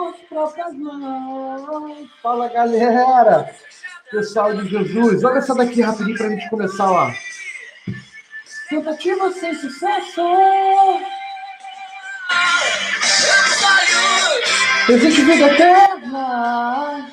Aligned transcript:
suas 0.00 0.16
próprias 0.28 0.74
mãos. 0.74 2.08
Fala, 2.22 2.48
galera! 2.48 3.54
Pessoal 4.10 4.56
de 4.56 4.68
Jesus. 4.68 5.22
Olha 5.22 5.38
essa 5.38 5.54
daqui 5.54 5.82
rapidinho 5.82 6.16
para 6.16 6.26
a 6.26 6.30
gente 6.30 6.48
começar 6.48 6.90
lá. 6.90 7.12
Tentativa 8.68 9.30
sem 9.32 9.54
sucesso. 9.54 10.22
Existe 14.88 15.22
vida 15.22 15.46
eterna. 15.46 17.12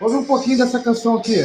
Ouve 0.00 0.16
um 0.16 0.24
pouquinho 0.24 0.58
dessa 0.58 0.80
canção 0.80 1.18
aqui. 1.18 1.36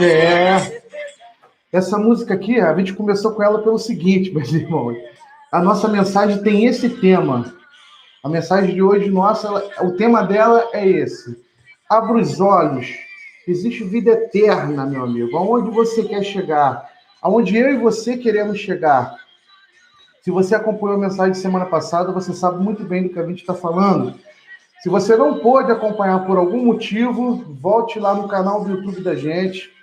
É. 0.00 0.82
Essa 1.72 1.98
música 1.98 2.34
aqui, 2.34 2.60
a 2.60 2.74
gente 2.76 2.92
começou 2.92 3.32
com 3.32 3.42
ela 3.42 3.62
pelo 3.62 3.78
seguinte, 3.78 4.30
meus 4.34 4.52
irmãos. 4.52 4.96
A 5.52 5.60
nossa 5.60 5.88
mensagem 5.88 6.42
tem 6.42 6.66
esse 6.66 6.88
tema. 6.88 7.54
A 8.22 8.28
mensagem 8.28 8.74
de 8.74 8.82
hoje, 8.82 9.10
nossa, 9.10 9.46
ela, 9.46 9.70
o 9.82 9.96
tema 9.96 10.22
dela 10.22 10.68
é 10.72 10.88
esse. 10.88 11.40
Abra 11.88 12.16
os 12.16 12.40
olhos. 12.40 12.88
Existe 13.46 13.84
vida 13.84 14.12
eterna, 14.12 14.86
meu 14.86 15.04
amigo. 15.04 15.36
Aonde 15.36 15.70
você 15.70 16.02
quer 16.02 16.24
chegar? 16.24 16.90
Aonde 17.20 17.56
eu 17.56 17.74
e 17.74 17.78
você 17.78 18.16
queremos 18.16 18.58
chegar? 18.58 19.14
Se 20.22 20.30
você 20.30 20.54
acompanhou 20.54 20.96
a 20.96 21.00
mensagem 21.00 21.32
de 21.32 21.38
semana 21.38 21.66
passada, 21.66 22.10
você 22.10 22.32
sabe 22.32 22.62
muito 22.62 22.82
bem 22.82 23.04
do 23.04 23.10
que 23.10 23.18
a 23.18 23.26
gente 23.26 23.40
está 23.40 23.54
falando. 23.54 24.14
Se 24.82 24.88
você 24.88 25.16
não 25.16 25.38
pôde 25.38 25.70
acompanhar 25.70 26.26
por 26.26 26.38
algum 26.38 26.64
motivo, 26.64 27.44
volte 27.60 28.00
lá 28.00 28.14
no 28.14 28.26
canal 28.26 28.64
do 28.64 28.70
YouTube 28.70 29.02
da 29.02 29.14
gente 29.14 29.73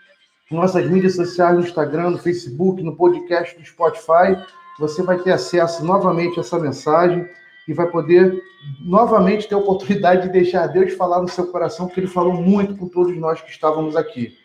nossas 0.51 0.89
mídias 0.89 1.15
sociais, 1.15 1.55
no 1.55 1.63
Instagram, 1.63 2.11
no 2.11 2.17
Facebook, 2.17 2.81
no 2.83 2.95
podcast 2.95 3.57
do 3.57 3.65
Spotify. 3.65 4.37
Você 4.79 5.01
vai 5.01 5.17
ter 5.19 5.31
acesso 5.31 5.85
novamente 5.85 6.37
a 6.37 6.41
essa 6.41 6.59
mensagem 6.59 7.27
e 7.67 7.73
vai 7.73 7.87
poder 7.87 8.41
novamente 8.79 9.47
ter 9.47 9.55
a 9.55 9.59
oportunidade 9.59 10.23
de 10.23 10.29
deixar 10.29 10.67
Deus 10.67 10.93
falar 10.93 11.21
no 11.21 11.27
seu 11.27 11.47
coração, 11.47 11.87
porque 11.87 11.99
Ele 12.01 12.07
falou 12.07 12.33
muito 12.33 12.75
com 12.75 12.87
todos 12.87 13.15
nós 13.17 13.41
que 13.41 13.49
estávamos 13.49 13.95
aqui. 13.95 14.37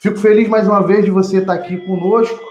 Fico 0.00 0.18
feliz 0.18 0.48
mais 0.48 0.68
uma 0.68 0.86
vez 0.86 1.04
de 1.04 1.10
você 1.10 1.38
estar 1.38 1.54
aqui 1.54 1.78
conosco. 1.78 2.44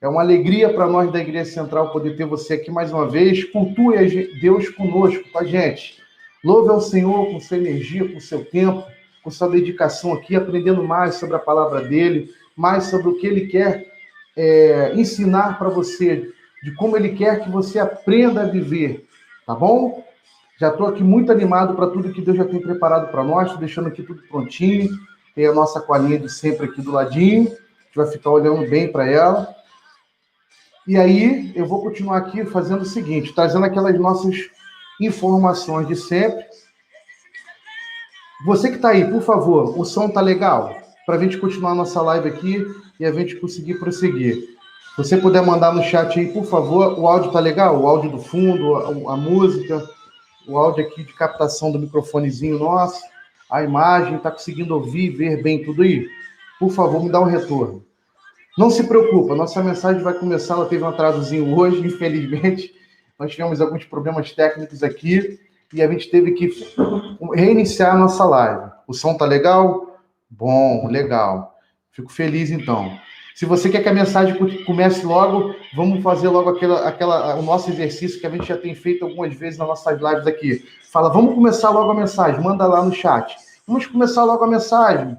É 0.00 0.08
uma 0.08 0.22
alegria 0.22 0.72
para 0.72 0.86
nós 0.86 1.12
da 1.12 1.18
Igreja 1.18 1.50
Central 1.50 1.90
poder 1.90 2.16
ter 2.16 2.24
você 2.24 2.54
aqui 2.54 2.70
mais 2.70 2.92
uma 2.92 3.08
vez. 3.08 3.44
Cultue 3.44 4.40
Deus 4.40 4.68
conosco, 4.70 5.28
com 5.30 5.38
a 5.38 5.44
gente. 5.44 6.00
Louve 6.44 6.70
ao 6.70 6.80
Senhor 6.80 7.26
com 7.26 7.40
sua 7.40 7.56
energia, 7.56 8.08
com 8.10 8.20
seu 8.20 8.44
tempo, 8.44 8.84
com 9.22 9.30
sua 9.30 9.48
dedicação 9.48 10.12
aqui, 10.12 10.36
aprendendo 10.36 10.82
mais 10.84 11.16
sobre 11.16 11.34
a 11.34 11.40
palavra 11.40 11.82
dele, 11.82 12.30
mais 12.56 12.84
sobre 12.84 13.08
o 13.08 13.18
que 13.18 13.26
ele 13.26 13.46
quer 13.46 13.92
é, 14.36 14.92
ensinar 14.94 15.58
para 15.58 15.68
você, 15.68 16.32
de 16.62 16.74
como 16.74 16.96
ele 16.96 17.10
quer 17.10 17.44
que 17.44 17.50
você 17.50 17.78
aprenda 17.78 18.42
a 18.42 18.46
viver, 18.46 19.06
tá 19.46 19.54
bom? 19.54 20.04
Já 20.58 20.70
estou 20.70 20.86
aqui 20.86 21.04
muito 21.04 21.30
animado 21.30 21.74
para 21.74 21.88
tudo 21.88 22.12
que 22.12 22.22
Deus 22.22 22.38
já 22.38 22.44
tem 22.44 22.60
preparado 22.60 23.10
para 23.10 23.22
nós, 23.22 23.44
estou 23.44 23.60
deixando 23.60 23.88
aqui 23.88 24.02
tudo 24.02 24.22
prontinho. 24.22 24.88
Tem 25.34 25.46
a 25.46 25.52
nossa 25.52 25.82
colinha 25.82 26.18
de 26.18 26.30
sempre 26.30 26.64
aqui 26.64 26.80
do 26.80 26.90
ladinho, 26.90 27.42
a 27.42 27.50
gente 27.50 27.94
vai 27.96 28.06
ficar 28.06 28.30
olhando 28.30 28.66
bem 28.70 28.90
para 28.90 29.06
ela. 29.06 29.54
E 30.86 30.96
aí, 30.96 31.52
eu 31.54 31.66
vou 31.66 31.82
continuar 31.82 32.16
aqui 32.16 32.46
fazendo 32.46 32.82
o 32.82 32.86
seguinte, 32.86 33.34
trazendo 33.34 33.66
aquelas 33.66 33.98
nossas 33.98 34.34
informações 34.98 35.86
de 35.86 35.94
sempre. 35.94 36.42
Você 38.46 38.70
que 38.70 38.76
está 38.76 38.90
aí, 38.90 39.10
por 39.10 39.20
favor, 39.20 39.78
o 39.78 39.84
som 39.84 40.08
tá 40.08 40.22
legal? 40.22 40.74
Para 41.06 41.14
a 41.14 41.18
gente 41.18 41.38
continuar 41.38 41.74
nossa 41.74 42.02
live 42.02 42.28
aqui 42.28 42.66
e 42.98 43.04
a 43.04 43.12
gente 43.12 43.36
conseguir 43.36 43.74
prosseguir. 43.74 44.56
Se 44.96 45.04
você 45.04 45.16
puder 45.16 45.40
mandar 45.40 45.72
no 45.72 45.82
chat 45.84 46.18
aí, 46.18 46.32
por 46.32 46.44
favor, 46.44 46.98
o 46.98 47.06
áudio 47.06 47.30
tá 47.30 47.38
legal? 47.38 47.80
O 47.80 47.86
áudio 47.86 48.10
do 48.10 48.18
fundo, 48.18 48.74
a, 48.74 49.12
a 49.12 49.16
música, 49.16 49.88
o 50.48 50.58
áudio 50.58 50.84
aqui 50.84 51.04
de 51.04 51.12
captação 51.12 51.70
do 51.70 51.78
microfonezinho 51.78 52.58
nosso, 52.58 53.00
a 53.48 53.62
imagem, 53.62 54.18
tá 54.18 54.32
conseguindo 54.32 54.74
ouvir, 54.74 55.10
ver 55.10 55.42
bem 55.42 55.62
tudo 55.62 55.82
aí? 55.82 56.08
Por 56.58 56.70
favor, 56.70 57.04
me 57.04 57.10
dá 57.10 57.20
um 57.20 57.24
retorno. 57.24 57.84
Não 58.58 58.70
se 58.70 58.84
preocupa, 58.84 59.36
nossa 59.36 59.62
mensagem 59.62 60.02
vai 60.02 60.14
começar, 60.14 60.54
ela 60.54 60.66
teve 60.66 60.82
um 60.82 60.88
atrasozinho 60.88 61.56
hoje, 61.56 61.80
infelizmente. 61.86 62.74
Nós 63.18 63.30
tivemos 63.30 63.60
alguns 63.60 63.84
problemas 63.84 64.32
técnicos 64.32 64.82
aqui 64.82 65.38
e 65.72 65.82
a 65.82 65.90
gente 65.90 66.10
teve 66.10 66.32
que 66.32 66.50
reiniciar 67.34 67.94
a 67.94 67.98
nossa 67.98 68.24
live. 68.24 68.70
O 68.88 68.94
som 68.94 69.14
tá 69.14 69.24
legal? 69.24 69.95
Bom, 70.30 70.88
legal. 70.88 71.54
Fico 71.92 72.12
feliz 72.12 72.50
então. 72.50 72.98
Se 73.34 73.44
você 73.44 73.68
quer 73.68 73.82
que 73.82 73.88
a 73.88 73.94
mensagem 73.94 74.34
comece 74.64 75.04
logo, 75.04 75.54
vamos 75.74 76.02
fazer 76.02 76.28
logo 76.28 76.50
aquela, 76.50 76.88
aquela, 76.88 77.36
o 77.36 77.42
nosso 77.42 77.70
exercício 77.70 78.18
que 78.18 78.26
a 78.26 78.30
gente 78.30 78.46
já 78.46 78.56
tem 78.56 78.74
feito 78.74 79.04
algumas 79.04 79.34
vezes 79.34 79.58
nas 79.58 79.68
nossas 79.68 80.00
lives 80.00 80.26
aqui. 80.26 80.64
Fala, 80.90 81.10
vamos 81.10 81.34
começar 81.34 81.68
logo 81.70 81.90
a 81.90 81.94
mensagem, 81.94 82.42
manda 82.42 82.66
lá 82.66 82.82
no 82.82 82.94
chat. 82.94 83.36
Vamos 83.66 83.86
começar 83.86 84.24
logo 84.24 84.42
a 84.42 84.48
mensagem. 84.48 85.18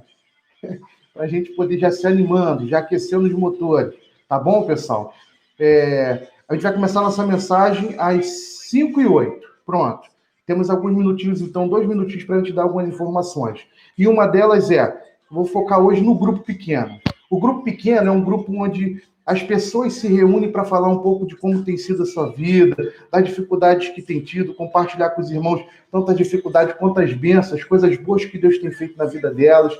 Para 1.13 1.25
a 1.25 1.27
gente 1.27 1.51
poder 1.51 1.77
já 1.77 1.91
se 1.91 2.07
animando, 2.07 2.67
já 2.67 2.79
aquecendo 2.79 3.27
os 3.27 3.33
motores. 3.33 3.93
Tá 4.27 4.39
bom, 4.39 4.63
pessoal? 4.63 5.13
É, 5.59 6.27
a 6.49 6.53
gente 6.53 6.63
vai 6.63 6.73
começar 6.73 7.01
a 7.01 7.03
nossa 7.03 7.25
mensagem 7.25 7.95
às 7.99 8.25
5 8.69 8.99
e 8.99 9.05
8. 9.05 9.47
Pronto. 9.63 10.09
Temos 10.47 10.69
alguns 10.69 10.95
minutinhos, 10.95 11.41
então, 11.41 11.67
dois 11.67 11.85
minutinhos 11.85 12.23
para 12.23 12.37
a 12.37 12.39
gente 12.39 12.53
dar 12.53 12.63
algumas 12.63 12.87
informações. 12.87 13.67
E 13.97 14.07
uma 14.07 14.25
delas 14.25 14.71
é: 14.71 14.97
vou 15.29 15.43
focar 15.43 15.79
hoje 15.79 16.01
no 16.01 16.15
grupo 16.15 16.39
pequeno. 16.39 16.97
O 17.29 17.37
grupo 17.37 17.65
pequeno 17.65 18.07
é 18.07 18.11
um 18.11 18.23
grupo 18.23 18.53
onde 18.53 19.03
as 19.25 19.43
pessoas 19.43 19.95
se 19.95 20.07
reúnem 20.07 20.49
para 20.49 20.63
falar 20.63 20.87
um 20.87 20.99
pouco 20.99 21.27
de 21.27 21.35
como 21.35 21.65
tem 21.65 21.75
sido 21.75 22.03
a 22.03 22.05
sua 22.05 22.31
vida, 22.31 22.77
das 23.11 23.25
dificuldades 23.25 23.89
que 23.89 24.01
tem 24.01 24.21
tido, 24.21 24.53
compartilhar 24.53 25.09
com 25.09 25.19
os 25.21 25.29
irmãos 25.29 25.65
tantas 25.91 26.15
dificuldades 26.15 26.75
quanto 26.75 27.01
as 27.01 27.13
bênçãos, 27.13 27.65
coisas 27.65 27.97
boas 27.97 28.23
que 28.23 28.37
Deus 28.37 28.57
tem 28.57 28.71
feito 28.71 28.97
na 28.97 29.03
vida 29.03 29.29
delas. 29.29 29.77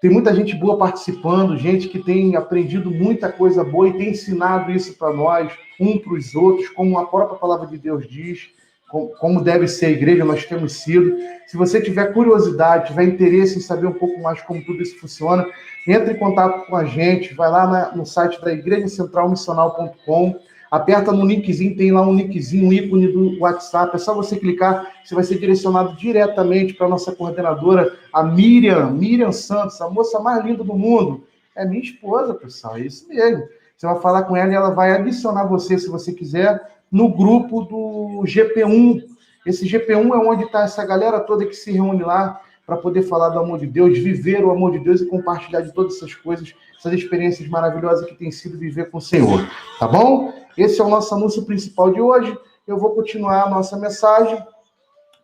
Tem 0.00 0.10
muita 0.10 0.34
gente 0.34 0.56
boa 0.56 0.76
participando, 0.76 1.56
gente 1.56 1.86
que 1.86 2.00
tem 2.00 2.34
aprendido 2.34 2.90
muita 2.90 3.30
coisa 3.30 3.62
boa 3.62 3.88
e 3.88 3.92
tem 3.92 4.08
ensinado 4.08 4.72
isso 4.72 4.98
para 4.98 5.12
nós, 5.12 5.52
um 5.78 5.96
para 5.96 6.14
os 6.14 6.34
outros, 6.34 6.68
como 6.70 6.98
a 6.98 7.06
própria 7.06 7.38
palavra 7.38 7.68
de 7.68 7.78
Deus 7.78 8.08
diz 8.08 8.50
como 8.90 9.42
deve 9.42 9.68
ser 9.68 9.86
a 9.86 9.90
igreja, 9.90 10.24
nós 10.24 10.44
temos 10.44 10.72
sido. 10.74 11.16
Se 11.46 11.56
você 11.56 11.80
tiver 11.80 12.12
curiosidade, 12.12 12.88
tiver 12.88 13.04
interesse 13.04 13.58
em 13.58 13.60
saber 13.60 13.86
um 13.86 13.92
pouco 13.92 14.20
mais 14.20 14.42
como 14.42 14.64
tudo 14.64 14.82
isso 14.82 14.98
funciona, 14.98 15.46
entre 15.86 16.12
em 16.12 16.18
contato 16.18 16.66
com 16.66 16.76
a 16.76 16.84
gente, 16.84 17.34
vai 17.34 17.50
lá 17.50 17.94
no 17.94 18.04
site 18.04 18.40
da 18.40 18.52
igrejacentralmissional.com, 18.52 20.38
aperta 20.70 21.12
no 21.12 21.24
linkzinho, 21.24 21.76
tem 21.76 21.92
lá 21.92 22.06
um 22.06 22.14
linkzinho, 22.14 22.68
um 22.68 22.72
ícone 22.72 23.08
do 23.08 23.40
WhatsApp, 23.40 23.94
é 23.94 23.98
só 23.98 24.14
você 24.14 24.36
clicar, 24.36 24.92
você 25.04 25.14
vai 25.14 25.24
ser 25.24 25.38
direcionado 25.38 25.96
diretamente 25.96 26.74
para 26.74 26.86
a 26.86 26.90
nossa 26.90 27.12
coordenadora, 27.12 27.96
a 28.12 28.22
Miriam, 28.22 28.90
Miriam 28.90 29.32
Santos, 29.32 29.80
a 29.80 29.88
moça 29.88 30.20
mais 30.20 30.44
linda 30.44 30.64
do 30.64 30.74
mundo. 30.74 31.24
É 31.56 31.64
minha 31.64 31.82
esposa, 31.82 32.34
pessoal, 32.34 32.76
é 32.76 32.80
isso 32.80 33.08
mesmo. 33.08 33.44
Você 33.76 33.86
vai 33.86 34.00
falar 34.00 34.24
com 34.24 34.36
ela 34.36 34.52
e 34.52 34.54
ela 34.54 34.70
vai 34.70 34.92
adicionar 34.92 35.46
você, 35.46 35.78
se 35.78 35.88
você 35.88 36.12
quiser, 36.12 36.60
no 36.90 37.08
grupo 37.08 37.62
do 37.62 38.22
GP1. 38.24 39.04
Esse 39.46 39.66
GP1 39.66 40.14
é 40.14 40.18
onde 40.18 40.44
está 40.44 40.62
essa 40.62 40.84
galera 40.84 41.20
toda 41.20 41.46
que 41.46 41.54
se 41.54 41.70
reúne 41.70 42.02
lá 42.02 42.40
para 42.66 42.76
poder 42.76 43.02
falar 43.02 43.30
do 43.30 43.38
amor 43.38 43.58
de 43.58 43.66
Deus, 43.66 43.98
viver 43.98 44.44
o 44.44 44.50
amor 44.50 44.72
de 44.72 44.78
Deus 44.78 45.00
e 45.00 45.06
compartilhar 45.06 45.60
de 45.60 45.72
todas 45.72 45.96
essas 45.96 46.14
coisas, 46.14 46.54
essas 46.78 46.92
experiências 46.92 47.48
maravilhosas 47.48 48.06
que 48.06 48.14
tem 48.14 48.30
sido 48.30 48.58
viver 48.58 48.90
com 48.90 48.98
o 48.98 49.00
Senhor. 49.00 49.44
Tá 49.78 49.88
bom? 49.88 50.32
Esse 50.56 50.80
é 50.80 50.84
o 50.84 50.88
nosso 50.88 51.14
anúncio 51.14 51.44
principal 51.44 51.92
de 51.92 52.00
hoje. 52.00 52.36
Eu 52.66 52.78
vou 52.78 52.90
continuar 52.90 53.44
a 53.44 53.50
nossa 53.50 53.76
mensagem. 53.76 54.40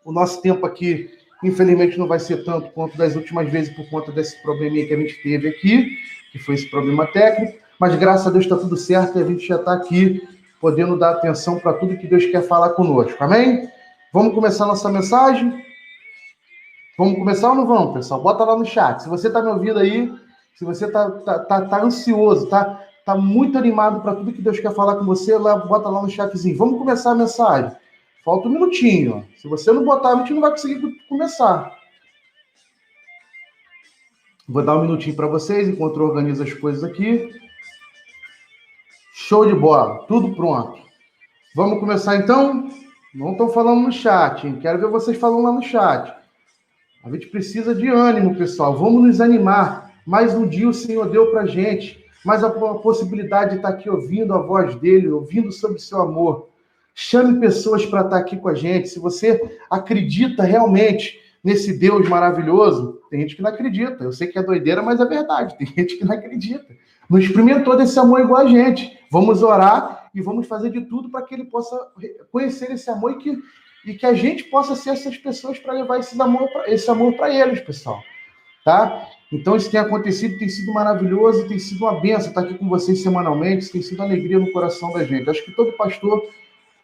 O 0.04 0.12
nosso 0.12 0.40
tempo 0.40 0.64
aqui, 0.66 1.10
infelizmente, 1.42 1.98
não 1.98 2.08
vai 2.08 2.18
ser 2.18 2.44
tanto 2.44 2.70
quanto 2.70 2.96
das 2.96 3.14
últimas 3.14 3.50
vezes 3.50 3.74
por 3.74 3.88
conta 3.90 4.10
desse 4.10 4.40
probleminha 4.42 4.86
que 4.86 4.94
a 4.94 4.98
gente 4.98 5.22
teve 5.22 5.48
aqui, 5.48 5.96
que 6.32 6.38
foi 6.38 6.54
esse 6.54 6.68
problema 6.70 7.06
técnico. 7.06 7.58
Mas 7.78 7.94
graças 7.96 8.26
a 8.26 8.30
Deus 8.30 8.44
está 8.44 8.56
tudo 8.56 8.76
certo 8.76 9.18
e 9.18 9.22
a 9.22 9.26
gente 9.26 9.46
já 9.46 9.56
está 9.56 9.74
aqui 9.74 10.26
podendo 10.60 10.98
dar 10.98 11.12
atenção 11.12 11.58
para 11.58 11.74
tudo 11.74 11.96
que 11.96 12.06
Deus 12.06 12.24
quer 12.26 12.42
falar 12.42 12.70
conosco. 12.70 13.22
Amém? 13.22 13.68
Vamos 14.12 14.34
começar 14.34 14.66
nossa 14.66 14.90
mensagem? 14.90 15.64
Vamos 16.98 17.18
começar 17.18 17.50
ou 17.50 17.54
não 17.54 17.66
vamos, 17.66 17.94
pessoal? 17.94 18.22
Bota 18.22 18.44
lá 18.44 18.56
no 18.56 18.64
chat. 18.64 19.02
Se 19.02 19.08
você 19.08 19.28
está 19.28 19.42
me 19.42 19.50
ouvindo 19.50 19.78
aí, 19.78 20.10
se 20.54 20.64
você 20.64 20.86
está 20.86 21.10
tá, 21.10 21.38
tá, 21.40 21.60
tá 21.66 21.82
ansioso, 21.82 22.48
tá, 22.48 22.82
tá 23.04 23.14
muito 23.14 23.58
animado 23.58 24.00
para 24.00 24.14
tudo 24.14 24.32
que 24.32 24.40
Deus 24.40 24.58
quer 24.58 24.74
falar 24.74 24.96
com 24.96 25.04
você, 25.04 25.36
lá, 25.36 25.56
bota 25.56 25.90
lá 25.90 26.02
no 26.02 26.08
chatzinho. 26.08 26.56
Vamos 26.56 26.78
começar 26.78 27.10
a 27.10 27.14
mensagem. 27.14 27.70
Falta 28.24 28.48
um 28.48 28.52
minutinho. 28.52 29.26
Se 29.36 29.46
você 29.46 29.70
não 29.70 29.84
botar, 29.84 30.08
a 30.14 30.16
gente 30.16 30.32
não 30.32 30.40
vai 30.40 30.50
conseguir 30.50 30.80
começar. 31.08 31.70
Vou 34.48 34.64
dar 34.64 34.76
um 34.76 34.82
minutinho 34.82 35.14
para 35.14 35.26
vocês 35.26 35.68
enquanto 35.68 36.00
eu 36.00 36.06
organizo 36.06 36.42
as 36.42 36.52
coisas 36.54 36.82
aqui. 36.82 37.30
Show 39.18 39.46
de 39.46 39.54
bola, 39.54 40.04
tudo 40.06 40.36
pronto. 40.36 40.78
Vamos 41.54 41.80
começar 41.80 42.16
então? 42.16 42.68
Não 43.14 43.32
estão 43.32 43.48
falando 43.48 43.80
no 43.80 43.90
chat, 43.90 44.46
hein? 44.46 44.58
Quero 44.60 44.78
ver 44.78 44.90
vocês 44.90 45.16
falando 45.16 45.42
lá 45.42 45.52
no 45.52 45.62
chat. 45.62 46.14
A 47.02 47.10
gente 47.10 47.28
precisa 47.28 47.74
de 47.74 47.88
ânimo, 47.88 48.36
pessoal. 48.36 48.76
Vamos 48.76 49.02
nos 49.02 49.20
animar. 49.22 49.90
mais 50.06 50.34
um 50.34 50.46
dia 50.46 50.68
o 50.68 50.74
Senhor 50.74 51.08
deu 51.08 51.30
para 51.30 51.46
gente, 51.46 52.04
mais 52.26 52.44
a 52.44 52.50
possibilidade 52.50 53.52
de 53.52 53.56
estar 53.56 53.70
aqui 53.70 53.88
ouvindo 53.88 54.34
a 54.34 54.38
voz 54.38 54.74
dele, 54.74 55.08
ouvindo 55.08 55.50
sobre 55.50 55.78
o 55.78 55.80
seu 55.80 56.02
amor. 56.02 56.50
Chame 56.94 57.40
pessoas 57.40 57.86
para 57.86 58.02
estar 58.02 58.18
aqui 58.18 58.36
com 58.36 58.50
a 58.50 58.54
gente. 58.54 58.90
Se 58.90 58.98
você 58.98 59.58
acredita 59.70 60.42
realmente 60.42 61.18
nesse 61.42 61.72
Deus 61.72 62.06
maravilhoso, 62.06 63.00
tem 63.08 63.20
gente 63.20 63.34
que 63.34 63.42
não 63.42 63.48
acredita. 63.48 64.04
Eu 64.04 64.12
sei 64.12 64.26
que 64.26 64.38
é 64.38 64.42
doideira, 64.42 64.82
mas 64.82 65.00
é 65.00 65.06
verdade. 65.06 65.56
Tem 65.56 65.66
gente 65.66 65.96
que 65.96 66.04
não 66.04 66.14
acredita. 66.14 66.66
Não 67.08 67.18
experimentou 67.18 67.76
desse 67.76 67.98
amor 67.98 68.20
igual 68.20 68.42
a 68.42 68.48
gente. 68.48 68.98
Vamos 69.10 69.42
orar 69.42 70.10
e 70.14 70.20
vamos 70.20 70.46
fazer 70.46 70.70
de 70.70 70.80
tudo 70.82 71.08
para 71.08 71.22
que 71.22 71.34
ele 71.34 71.44
possa 71.44 71.76
conhecer 72.32 72.70
esse 72.72 72.90
amor 72.90 73.12
e 73.12 73.18
que, 73.18 73.38
e 73.84 73.94
que 73.94 74.06
a 74.06 74.14
gente 74.14 74.44
possa 74.44 74.74
ser 74.74 74.90
essas 74.90 75.16
pessoas 75.16 75.58
para 75.58 75.74
levar 75.74 76.00
esse 76.00 76.20
amor, 76.20 76.48
esse 76.66 76.90
amor 76.90 77.14
para 77.14 77.32
eles, 77.32 77.60
pessoal. 77.60 78.00
Tá? 78.64 79.08
Então, 79.30 79.56
isso 79.56 79.70
tem 79.70 79.78
acontecido, 79.78 80.38
tem 80.38 80.48
sido 80.48 80.72
maravilhoso, 80.72 81.46
tem 81.46 81.58
sido 81.58 81.84
uma 81.84 82.00
benção 82.00 82.28
estar 82.28 82.40
aqui 82.40 82.54
com 82.54 82.68
vocês 82.68 83.02
semanalmente, 83.02 83.70
tem 83.70 83.82
sido 83.82 84.02
alegria 84.02 84.38
no 84.38 84.50
coração 84.52 84.92
da 84.92 85.04
gente. 85.04 85.28
Acho 85.28 85.44
que 85.44 85.52
todo 85.52 85.76
pastor 85.76 86.22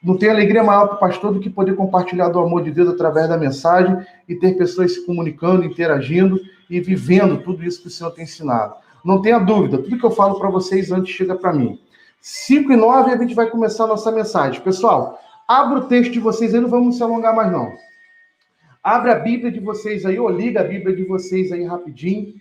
não 0.03 0.17
tem 0.17 0.29
alegria 0.29 0.65
maior 0.65 0.87
para 0.89 0.97
o 0.97 1.01
pastor 1.01 1.33
do 1.33 1.41
que 1.41 1.49
poder 1.49 1.77
compartilhar 1.77 2.29
do 2.29 2.41
amor 2.41 2.65
de 2.65 2.73
Deus 2.73 2.89
através 2.89 3.29
da 3.29 3.39
mensagem 3.39 3.97
e 4.29 4.35
ter 4.35 4.57
pessoas 4.57 4.95
se 4.95 5.07
comunicando, 5.07 5.65
interagindo 5.65 6.41
e 6.69 6.81
vivendo 6.81 7.43
tudo 7.43 7.65
isso 7.65 7.81
que 7.81 7.87
o 7.87 7.91
Senhor 7.91 8.11
tem 8.11 8.25
ensinado. 8.25 8.75
Não 9.05 9.21
tenha 9.21 9.39
dúvida, 9.39 9.79
tudo 9.79 9.99
que 9.99 10.05
eu 10.05 10.11
falo 10.11 10.39
para 10.39 10.49
vocês 10.49 10.93
antes 10.93 11.15
chega 11.15 11.35
para 11.35 11.53
mim. 11.53 11.79
5 12.21 12.73
e 12.73 12.77
9 12.77 13.11
a 13.11 13.17
gente 13.17 13.35
vai 13.35 13.51
começar 13.51 13.85
a 13.85 13.89
nossa 13.89 14.13
mensagem. 14.13 14.61
Pessoal, 14.61 15.19
abra 15.47 15.81
o 15.81 15.85
texto 15.89 16.13
de 16.13 16.21
vocês 16.21 16.55
aí, 16.55 16.61
não 16.61 16.69
vamos 16.69 16.97
se 16.97 17.03
alongar 17.03 17.35
mais 17.35 17.51
não. 17.51 17.73
Abre 18.83 19.11
a 19.11 19.19
Bíblia 19.19 19.51
de 19.51 19.61
vocês 19.61 20.07
aí, 20.07 20.19
ou 20.19 20.29
liga 20.29 20.61
a 20.61 20.65
Bíblia 20.65 20.95
de 20.95 21.05
vocês 21.05 21.51
aí 21.53 21.65
rapidinho, 21.65 22.35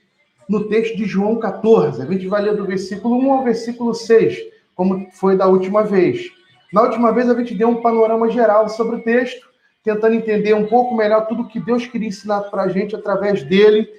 no 0.48 0.68
texto 0.68 0.96
de 0.96 1.06
João 1.06 1.38
14. 1.38 2.02
A 2.02 2.06
gente 2.06 2.28
vai 2.28 2.42
ler 2.42 2.56
do 2.56 2.66
versículo 2.66 3.18
1 3.18 3.34
ao 3.34 3.44
versículo 3.44 3.94
6, 3.94 4.38
como 4.76 5.08
foi 5.12 5.36
da 5.36 5.48
última 5.48 5.84
vez. 5.84 6.32
Na 6.72 6.84
última 6.84 7.12
vez 7.12 7.30
a 7.30 7.36
gente 7.36 7.56
deu 7.56 7.70
um 7.70 7.82
panorama 7.82 8.30
geral 8.30 8.70
sobre 8.70 8.98
o 8.98 9.02
texto, 9.02 9.50
tentando 9.84 10.16
entender 10.16 10.54
um 10.54 10.68
pouco 10.68 10.96
melhor 10.96 11.28
tudo 11.28 11.48
que 11.48 11.60
Deus 11.60 11.86
queria 11.88 12.08
ensinar 12.08 12.42
para 12.42 12.64
a 12.64 12.70
gente 12.70 12.96
através 12.96 13.44
dele, 13.44 13.90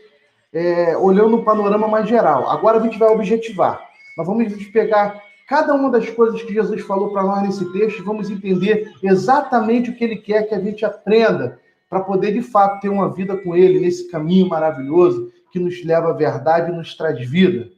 é, 0.52 0.96
olhando 0.96 1.37
um 1.37 1.44
panorama 1.44 1.88
mais 1.88 2.08
geral. 2.08 2.50
Agora 2.50 2.78
a 2.78 2.82
gente 2.82 2.99
vai 2.99 3.08
objetivar. 3.08 3.81
Nós 4.16 4.26
vamos 4.26 4.52
pegar 4.66 5.22
cada 5.49 5.75
uma 5.75 5.90
das 5.90 6.08
coisas 6.10 6.43
que 6.43 6.52
Jesus 6.52 6.82
falou 6.82 7.10
para 7.12 7.22
nós 7.22 7.43
nesse 7.43 7.72
texto 7.72 8.00
e 8.00 8.04
vamos 8.04 8.31
entender 8.31 8.93
exatamente 9.02 9.90
o 9.90 9.94
que 9.94 10.04
ele 10.04 10.16
quer 10.16 10.43
que 10.49 10.54
a 10.54 10.60
gente 10.60 10.84
aprenda 10.84 11.58
para 11.88 12.00
poder 12.00 12.32
de 12.32 12.43
fato 12.43 12.81
ter 12.81 12.88
uma 12.88 13.12
vida 13.12 13.37
com 13.37 13.56
ele 13.56 13.81
nesse 13.81 14.10
caminho 14.10 14.49
maravilhoso 14.49 15.31
que 15.50 15.58
nos 15.58 15.84
leva 15.84 16.10
à 16.10 16.12
verdade 16.14 16.70
e 16.70 16.75
nos 16.75 16.94
traz 16.94 17.19
vida. 17.28 17.69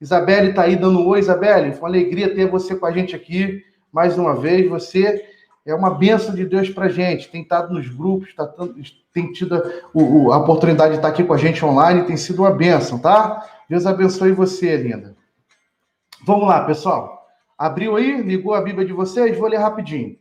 Isabelle 0.00 0.50
está 0.50 0.62
aí 0.62 0.76
dando 0.76 1.06
oi, 1.06 1.20
Isabelle. 1.20 1.72
Foi 1.72 1.82
uma 1.82 1.88
alegria 1.88 2.34
ter 2.34 2.48
você 2.48 2.74
com 2.74 2.84
a 2.84 2.90
gente 2.90 3.14
aqui 3.14 3.62
mais 3.92 4.18
uma 4.18 4.34
vez. 4.34 4.68
Você 4.68 5.24
é 5.66 5.74
uma 5.74 5.90
benção 5.90 6.34
de 6.34 6.44
Deus 6.44 6.68
para 6.68 6.86
a 6.86 6.88
gente. 6.90 7.30
Tem 7.30 7.42
estado 7.42 7.72
nos 7.72 7.88
grupos, 7.88 8.34
tá, 8.34 8.52
tem 9.12 9.32
tido 9.32 9.54
a 9.54 10.38
oportunidade 10.38 10.92
de 10.92 10.98
estar 10.98 11.08
aqui 11.08 11.24
com 11.24 11.32
a 11.32 11.38
gente 11.38 11.64
online, 11.64 12.04
tem 12.04 12.16
sido 12.16 12.42
uma 12.42 12.50
benção, 12.50 12.98
tá? 12.98 13.46
Deus 13.68 13.86
abençoe 13.86 14.32
você, 14.32 14.76
linda. 14.76 15.16
Vamos 16.26 16.46
lá, 16.46 16.64
pessoal. 16.64 17.26
Abriu 17.56 17.96
aí? 17.96 18.20
Ligou 18.22 18.52
a 18.54 18.60
Bíblia 18.60 18.86
de 18.86 18.92
vocês? 18.92 19.38
Vou 19.38 19.48
ler 19.48 19.58
rapidinho. 19.58 20.18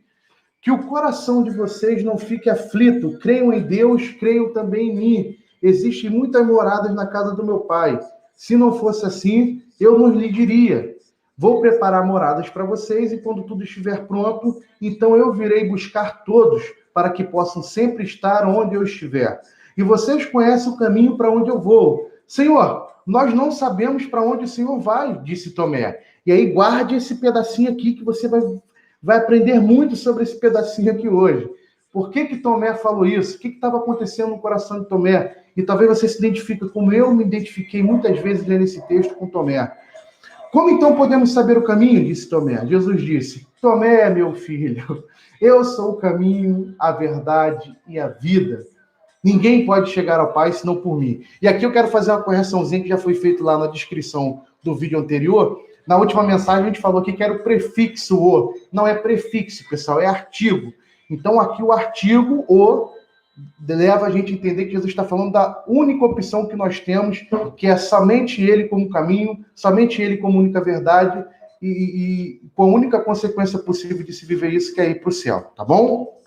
Que 0.62 0.72
o 0.72 0.84
coração 0.84 1.44
de 1.44 1.52
vocês 1.52 2.04
não 2.04 2.18
fique 2.18 2.50
aflito. 2.50 3.20
Creiam 3.20 3.52
em 3.52 3.62
Deus, 3.62 4.10
creiam 4.14 4.54
também 4.54 4.92
em 4.92 4.96
mim. 4.96 5.36
Existem 5.62 6.10
muitas 6.10 6.46
moradas 6.46 6.94
na 6.94 7.06
casa 7.06 7.36
do 7.36 7.46
meu 7.46 7.62
pai. 7.62 8.00
Se 8.34 8.56
não 8.56 8.74
fosse 8.74 9.06
assim, 9.06 9.62
eu 9.80 10.00
não 10.00 10.08
lhe 10.08 10.32
diria 10.32 10.93
Vou 11.38 11.62
preparar 11.62 12.06
moradas 12.06 12.50
para 12.50 12.64
vocês 12.64 13.12
e 13.12 13.18
quando 13.18 13.44
tudo 13.44 13.64
estiver 13.64 14.06
pronto, 14.06 14.62
então 14.82 15.18
eu 15.18 15.34
virei 15.34 15.68
buscar 15.68 16.24
todos 16.24 16.64
para 16.94 17.10
que 17.10 17.24
possam 17.24 17.64
sempre 17.64 18.04
estar 18.04 18.48
onde 18.48 18.76
eu 18.76 18.84
estiver. 18.84 19.42
E 19.76 19.82
vocês 19.82 20.26
conhecem 20.26 20.72
o 20.72 20.78
caminho 20.78 21.18
para 21.18 21.32
onde 21.32 21.50
eu 21.50 21.60
vou. 21.60 22.12
Senhor, 22.28 22.88
nós 23.06 23.34
não 23.34 23.52
sabemos 23.52 24.06
para 24.06 24.22
onde 24.22 24.46
o 24.46 24.48
Senhor 24.48 24.80
vai, 24.80 25.20
disse 25.24 25.52
Tomé. 25.52 26.00
E 26.26 26.32
aí 26.32 26.52
guarde 26.52 26.96
esse 26.96 27.16
pedacinho 27.16 27.72
aqui 27.72 27.94
que 27.94 28.04
você 28.04 28.28
vai, 28.28 28.42
vai 29.02 29.18
aprender 29.18 29.60
muito 29.60 29.96
sobre 29.96 30.24
esse 30.24 30.40
pedacinho 30.40 30.92
aqui 30.92 31.10
hoje. 31.10 31.50
Por 31.92 32.10
que, 32.12 32.26
que 32.26 32.38
Tomé 32.38 32.76
falou 32.76 33.06
isso? 33.06 33.38
O 33.38 33.40
que 33.40 33.50
estava 33.50 33.78
acontecendo 33.78 34.30
no 34.30 34.40
coração 34.40 34.82
de 34.82 34.88
Tomé? 34.88 35.36
E 35.56 35.64
talvez 35.64 35.90
você 35.90 36.08
se 36.08 36.18
identifique 36.18 36.70
como 36.70 36.94
eu 36.94 37.14
me 37.14 37.24
identifiquei 37.24 37.84
muitas 37.84 38.20
vezes 38.20 38.48
lendo 38.48 38.64
esse 38.64 38.82
texto 38.88 39.16
com 39.16 39.28
Tomé. 39.28 39.72
Como 40.54 40.70
então 40.70 40.96
podemos 40.96 41.34
saber 41.34 41.58
o 41.58 41.64
caminho? 41.64 42.06
Disse 42.06 42.30
Tomé. 42.30 42.64
Jesus 42.68 43.02
disse: 43.02 43.48
Tomé, 43.60 44.08
meu 44.12 44.36
filho, 44.36 45.04
eu 45.42 45.64
sou 45.64 45.94
o 45.94 45.98
caminho, 45.98 46.76
a 46.78 46.92
verdade 46.92 47.76
e 47.88 48.00
a 48.00 48.08
vida. 48.08 48.64
Ninguém 49.24 49.66
pode 49.66 49.90
chegar 49.90 50.20
ao 50.20 50.32
Pai 50.32 50.52
senão 50.54 50.76
por 50.76 50.96
mim. 50.96 51.24
E 51.42 51.48
aqui 51.48 51.66
eu 51.66 51.72
quero 51.72 51.88
fazer 51.88 52.12
uma 52.12 52.22
correçãozinha 52.22 52.84
que 52.84 52.90
já 52.90 53.00
foi 53.00 53.16
feita 53.16 53.44
lá 53.44 53.58
na 53.58 53.66
descrição 53.66 54.44
do 54.62 54.76
vídeo 54.76 55.00
anterior. 55.00 55.60
Na 55.88 55.98
última 55.98 56.22
mensagem 56.22 56.66
a 56.66 56.68
gente 56.68 56.80
falou 56.80 57.02
que 57.02 57.24
era 57.24 57.34
o 57.34 57.40
prefixo 57.40 58.16
o. 58.16 58.54
Não 58.72 58.86
é 58.86 58.94
prefixo, 58.94 59.68
pessoal, 59.68 60.00
é 60.00 60.06
artigo. 60.06 60.72
Então 61.10 61.40
aqui 61.42 61.64
o 61.64 61.72
artigo 61.72 62.46
o 62.48 62.93
leva 63.68 64.06
a 64.06 64.12
gente 64.12 64.32
a 64.32 64.36
entender 64.36 64.66
que 64.66 64.74
Jesus 64.74 64.92
está 64.92 65.04
falando 65.04 65.32
da 65.32 65.64
única 65.68 66.06
opção 66.06 66.48
que 66.48 66.56
nós 66.56 66.80
temos, 66.80 67.26
que 67.58 67.68
é 67.68 67.78
somente 67.78 68.42
Ele 68.42 68.66
como 68.66 68.90
caminho, 68.90 69.44
somente 69.56 70.02
Ele 70.02 70.18
como 70.18 70.40
única 70.40 70.62
verdade 70.62 71.26
e, 71.62 71.68
e 71.68 72.42
com 72.54 72.64
a 72.64 72.68
única 72.68 73.00
consequência 73.00 73.58
possível 73.58 74.04
de 74.04 74.14
se 74.14 74.26
viver 74.26 74.54
isso, 74.54 74.74
que 74.74 74.82
é 74.82 74.90
ir 74.90 75.00
para 75.00 75.10
o 75.10 75.14
céu, 75.14 75.52
tá 75.56 75.66
bom? 75.66 76.22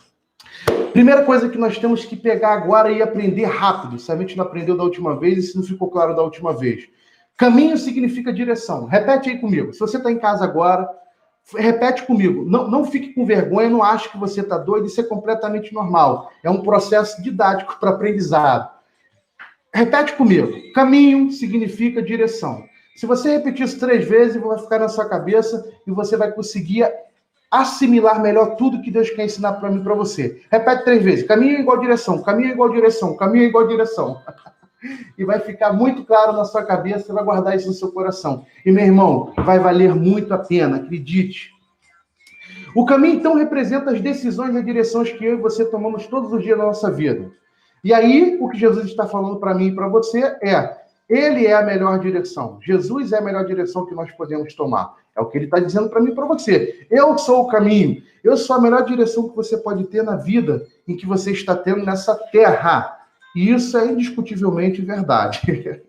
Primeira 0.92 1.24
coisa 1.24 1.48
que 1.48 1.58
nós 1.58 1.78
temos 1.78 2.04
que 2.04 2.16
pegar 2.16 2.54
agora 2.54 2.90
e 2.90 3.02
aprender 3.02 3.44
rápido, 3.44 3.98
se 3.98 4.10
a 4.10 4.16
gente 4.16 4.36
não 4.36 4.44
aprendeu 4.44 4.76
da 4.76 4.82
última 4.82 5.14
vez 5.14 5.38
e 5.38 5.42
se 5.42 5.56
não 5.56 5.62
ficou 5.62 5.90
claro 5.90 6.16
da 6.16 6.22
última 6.22 6.54
vez. 6.54 6.88
Caminho 7.36 7.76
significa 7.76 8.32
direção. 8.32 8.86
Repete 8.86 9.28
aí 9.28 9.38
comigo. 9.38 9.72
Se 9.74 9.78
você 9.78 9.98
está 9.98 10.10
em 10.10 10.18
casa 10.18 10.42
agora, 10.42 10.88
repete 11.54 12.04
comigo, 12.04 12.44
não, 12.44 12.68
não 12.68 12.84
fique 12.84 13.12
com 13.12 13.24
vergonha, 13.24 13.70
não 13.70 13.82
ache 13.82 14.08
que 14.08 14.18
você 14.18 14.40
está 14.40 14.58
doido, 14.58 14.86
isso 14.86 15.00
é 15.00 15.04
completamente 15.04 15.72
normal. 15.72 16.30
É 16.42 16.50
um 16.50 16.62
processo 16.62 17.22
didático 17.22 17.78
para 17.78 17.90
aprendizado. 17.90 18.70
Repete 19.72 20.14
comigo. 20.14 20.72
Caminho 20.74 21.30
significa 21.30 22.02
direção. 22.02 22.64
Se 22.96 23.04
você 23.04 23.32
repetir 23.32 23.66
isso 23.66 23.78
três 23.78 24.08
vezes, 24.08 24.40
vai 24.40 24.58
ficar 24.58 24.78
na 24.78 24.88
sua 24.88 25.06
cabeça 25.06 25.70
e 25.86 25.90
você 25.90 26.16
vai 26.16 26.32
conseguir 26.32 26.90
assimilar 27.50 28.20
melhor 28.20 28.56
tudo 28.56 28.82
que 28.82 28.90
Deus 28.90 29.10
quer 29.10 29.26
ensinar 29.26 29.52
para 29.54 29.70
mim 29.70 29.82
para 29.82 29.94
você. 29.94 30.42
Repete 30.50 30.84
três 30.84 31.02
vezes. 31.02 31.26
Caminho 31.26 31.58
é 31.58 31.60
igual 31.60 31.78
direção, 31.78 32.22
caminho 32.22 32.48
é 32.48 32.52
igual 32.52 32.70
direção, 32.70 33.16
caminho 33.16 33.44
é 33.44 33.48
igual 33.48 33.68
direção. 33.68 34.20
e 35.16 35.24
vai 35.24 35.40
ficar 35.40 35.72
muito 35.72 36.04
claro 36.04 36.32
na 36.32 36.44
sua 36.44 36.62
cabeça, 36.62 37.06
você 37.06 37.12
vai 37.12 37.24
guardar 37.24 37.56
isso 37.56 37.68
no 37.68 37.74
seu 37.74 37.90
coração. 37.92 38.44
E, 38.64 38.70
meu 38.70 38.84
irmão, 38.84 39.32
vai 39.36 39.58
valer 39.58 39.94
muito 39.94 40.32
a 40.34 40.38
pena, 40.38 40.76
acredite. 40.76 41.50
O 42.74 42.84
caminho, 42.84 43.16
então, 43.16 43.34
representa 43.34 43.90
as 43.90 44.00
decisões 44.00 44.54
e 44.54 44.58
as 44.58 44.64
direções 44.64 45.10
que 45.10 45.24
eu 45.24 45.34
e 45.34 45.40
você 45.40 45.64
tomamos 45.64 46.06
todos 46.06 46.32
os 46.32 46.42
dias 46.42 46.58
na 46.58 46.66
nossa 46.66 46.90
vida. 46.90 47.30
E 47.82 47.94
aí, 47.94 48.36
o 48.40 48.48
que 48.48 48.58
Jesus 48.58 48.86
está 48.86 49.06
falando 49.06 49.38
para 49.38 49.54
mim 49.54 49.68
e 49.68 49.74
para 49.74 49.88
você 49.88 50.36
é: 50.42 50.76
Ele 51.08 51.46
é 51.46 51.54
a 51.54 51.62
melhor 51.62 51.98
direção. 51.98 52.58
Jesus 52.62 53.12
é 53.12 53.18
a 53.18 53.22
melhor 53.22 53.46
direção 53.46 53.86
que 53.86 53.94
nós 53.94 54.10
podemos 54.12 54.54
tomar. 54.54 54.94
É 55.16 55.20
o 55.20 55.26
que 55.26 55.38
ele 55.38 55.46
está 55.46 55.58
dizendo 55.58 55.88
para 55.88 56.00
mim 56.00 56.10
e 56.10 56.14
para 56.14 56.26
você. 56.26 56.86
Eu 56.90 57.16
sou 57.16 57.44
o 57.44 57.48
caminho. 57.48 58.02
Eu 58.22 58.36
sou 58.36 58.56
a 58.56 58.60
melhor 58.60 58.84
direção 58.84 59.28
que 59.28 59.34
você 59.34 59.56
pode 59.56 59.84
ter 59.86 60.02
na 60.02 60.16
vida 60.16 60.66
em 60.86 60.94
que 60.94 61.06
você 61.06 61.30
está 61.30 61.56
tendo 61.56 61.84
nessa 61.84 62.14
terra. 62.14 62.98
E 63.36 63.52
isso 63.52 63.76
é 63.76 63.84
indiscutivelmente 63.86 64.80
verdade. 64.80 65.42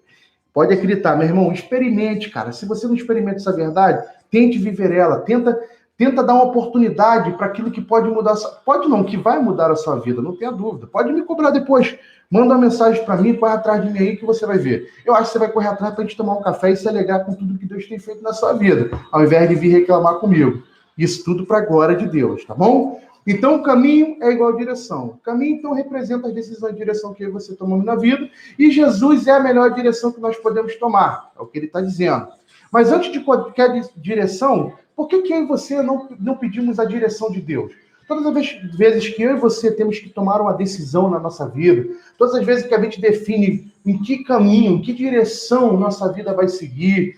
Pode 0.54 0.74
acreditar, 0.74 1.16
meu 1.16 1.26
irmão, 1.26 1.54
experimente, 1.54 2.30
cara. 2.30 2.52
Se 2.52 2.66
você 2.66 2.86
não 2.88 2.94
experimenta 2.94 3.38
essa 3.38 3.54
verdade, 3.54 4.06
tente 4.30 4.58
viver 4.58 4.92
ela, 4.92 5.22
tenta 5.22 5.58
tenta 5.98 6.24
dar 6.24 6.36
uma 6.36 6.44
oportunidade 6.44 7.32
para 7.32 7.48
aquilo 7.48 7.72
que 7.72 7.82
pode 7.82 8.08
mudar, 8.08 8.36
pode 8.64 8.88
não, 8.88 9.04
que 9.04 9.18
vai 9.18 9.40
mudar 9.40 9.72
a 9.72 9.76
sua 9.76 9.96
vida, 9.96 10.22
não 10.22 10.36
tenha 10.36 10.52
dúvida. 10.52 10.86
Pode 10.86 11.12
me 11.12 11.24
cobrar 11.24 11.50
depois. 11.50 11.98
Manda 12.30 12.54
uma 12.54 12.62
mensagem 12.62 13.04
para 13.04 13.18
mim, 13.18 13.34
corre 13.34 13.54
atrás 13.54 13.84
de 13.84 13.90
mim 13.92 13.98
aí 13.98 14.16
que 14.16 14.24
você 14.26 14.46
vai 14.46 14.60
ver. 14.60 14.92
Eu 15.04 15.16
acho 15.16 15.28
que 15.28 15.34
você 15.34 15.40
vai 15.40 15.52
correr 15.52 15.70
atrás 15.70 15.96
para 15.96 16.04
a 16.04 16.08
gente 16.08 16.16
tomar 16.16 16.36
um 16.36 16.44
café 16.44 16.70
e 16.70 16.78
se 16.78 16.88
alegrar 16.88 17.26
com 17.26 17.34
tudo 17.34 17.58
que 17.58 17.66
Deus 17.66 17.88
tem 17.88 17.98
feito 17.98 18.22
na 18.22 18.32
sua 18.32 18.54
vida, 18.54 18.92
ao 19.12 19.24
invés 19.24 19.50
de 19.50 19.56
vir 19.56 19.70
reclamar 19.70 20.20
comigo. 20.20 20.62
Isso 20.96 21.24
tudo 21.24 21.48
para 21.48 21.60
a 21.60 21.66
glória 21.66 21.96
de 21.96 22.08
Deus, 22.08 22.46
tá 22.46 22.54
bom? 22.54 23.00
Então, 23.28 23.58
o 23.58 23.64
caminho 23.64 24.16
é 24.22 24.32
igual 24.32 24.54
a 24.54 24.58
direção. 24.58 25.08
O 25.08 25.18
caminho, 25.18 25.58
então, 25.58 25.74
representa 25.74 26.30
as 26.30 26.34
decisões 26.34 26.72
de 26.72 26.80
direção 26.80 27.14
que 27.14 27.28
você 27.28 27.54
tomou 27.54 27.84
na 27.84 27.94
vida. 27.94 28.30
E 28.58 28.72
Jesus 28.72 29.28
é 29.28 29.32
a 29.32 29.40
melhor 29.42 29.74
direção 29.74 30.14
que 30.14 30.22
nós 30.22 30.38
podemos 30.38 30.74
tomar. 30.78 31.34
É 31.38 31.42
o 31.42 31.46
que 31.46 31.60
ele 31.60 31.66
está 31.66 31.82
dizendo. 31.82 32.30
Mas 32.72 32.90
antes 32.90 33.12
de 33.12 33.20
qualquer 33.20 33.82
direção, 33.98 34.74
por 34.96 35.10
que, 35.10 35.22
que 35.24 35.34
eu 35.34 35.44
e 35.44 35.46
você 35.46 35.82
não, 35.82 36.08
não 36.18 36.38
pedimos 36.38 36.80
a 36.80 36.86
direção 36.86 37.30
de 37.30 37.42
Deus? 37.42 37.74
Todas 38.08 38.26
as 38.26 38.78
vezes 38.78 39.10
que 39.10 39.22
eu 39.22 39.36
e 39.36 39.40
você 39.40 39.70
temos 39.72 40.00
que 40.00 40.10
tomar 40.10 40.40
uma 40.40 40.54
decisão 40.54 41.10
na 41.10 41.20
nossa 41.20 41.46
vida, 41.50 41.94
todas 42.18 42.34
as 42.36 42.46
vezes 42.46 42.66
que 42.66 42.74
a 42.74 42.82
gente 42.82 43.02
define 43.02 43.70
em 43.86 44.02
que 44.02 44.24
caminho, 44.24 44.76
em 44.76 44.82
que 44.82 44.94
direção 44.94 45.76
nossa 45.76 46.12
vida 46.14 46.34
vai 46.34 46.48
seguir, 46.48 47.16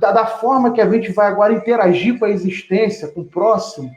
da, 0.00 0.10
da 0.10 0.26
forma 0.26 0.72
que 0.72 0.80
a 0.80 0.90
gente 0.90 1.12
vai 1.12 1.28
agora 1.28 1.52
interagir 1.52 2.18
com 2.18 2.24
a 2.24 2.30
existência, 2.30 3.06
com 3.06 3.20
o 3.20 3.24
próximo, 3.24 3.88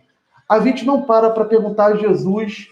a 0.51 0.59
gente 0.59 0.85
não 0.85 1.03
para 1.03 1.29
para 1.29 1.45
perguntar 1.45 1.85
a 1.85 1.95
Jesus 1.95 2.67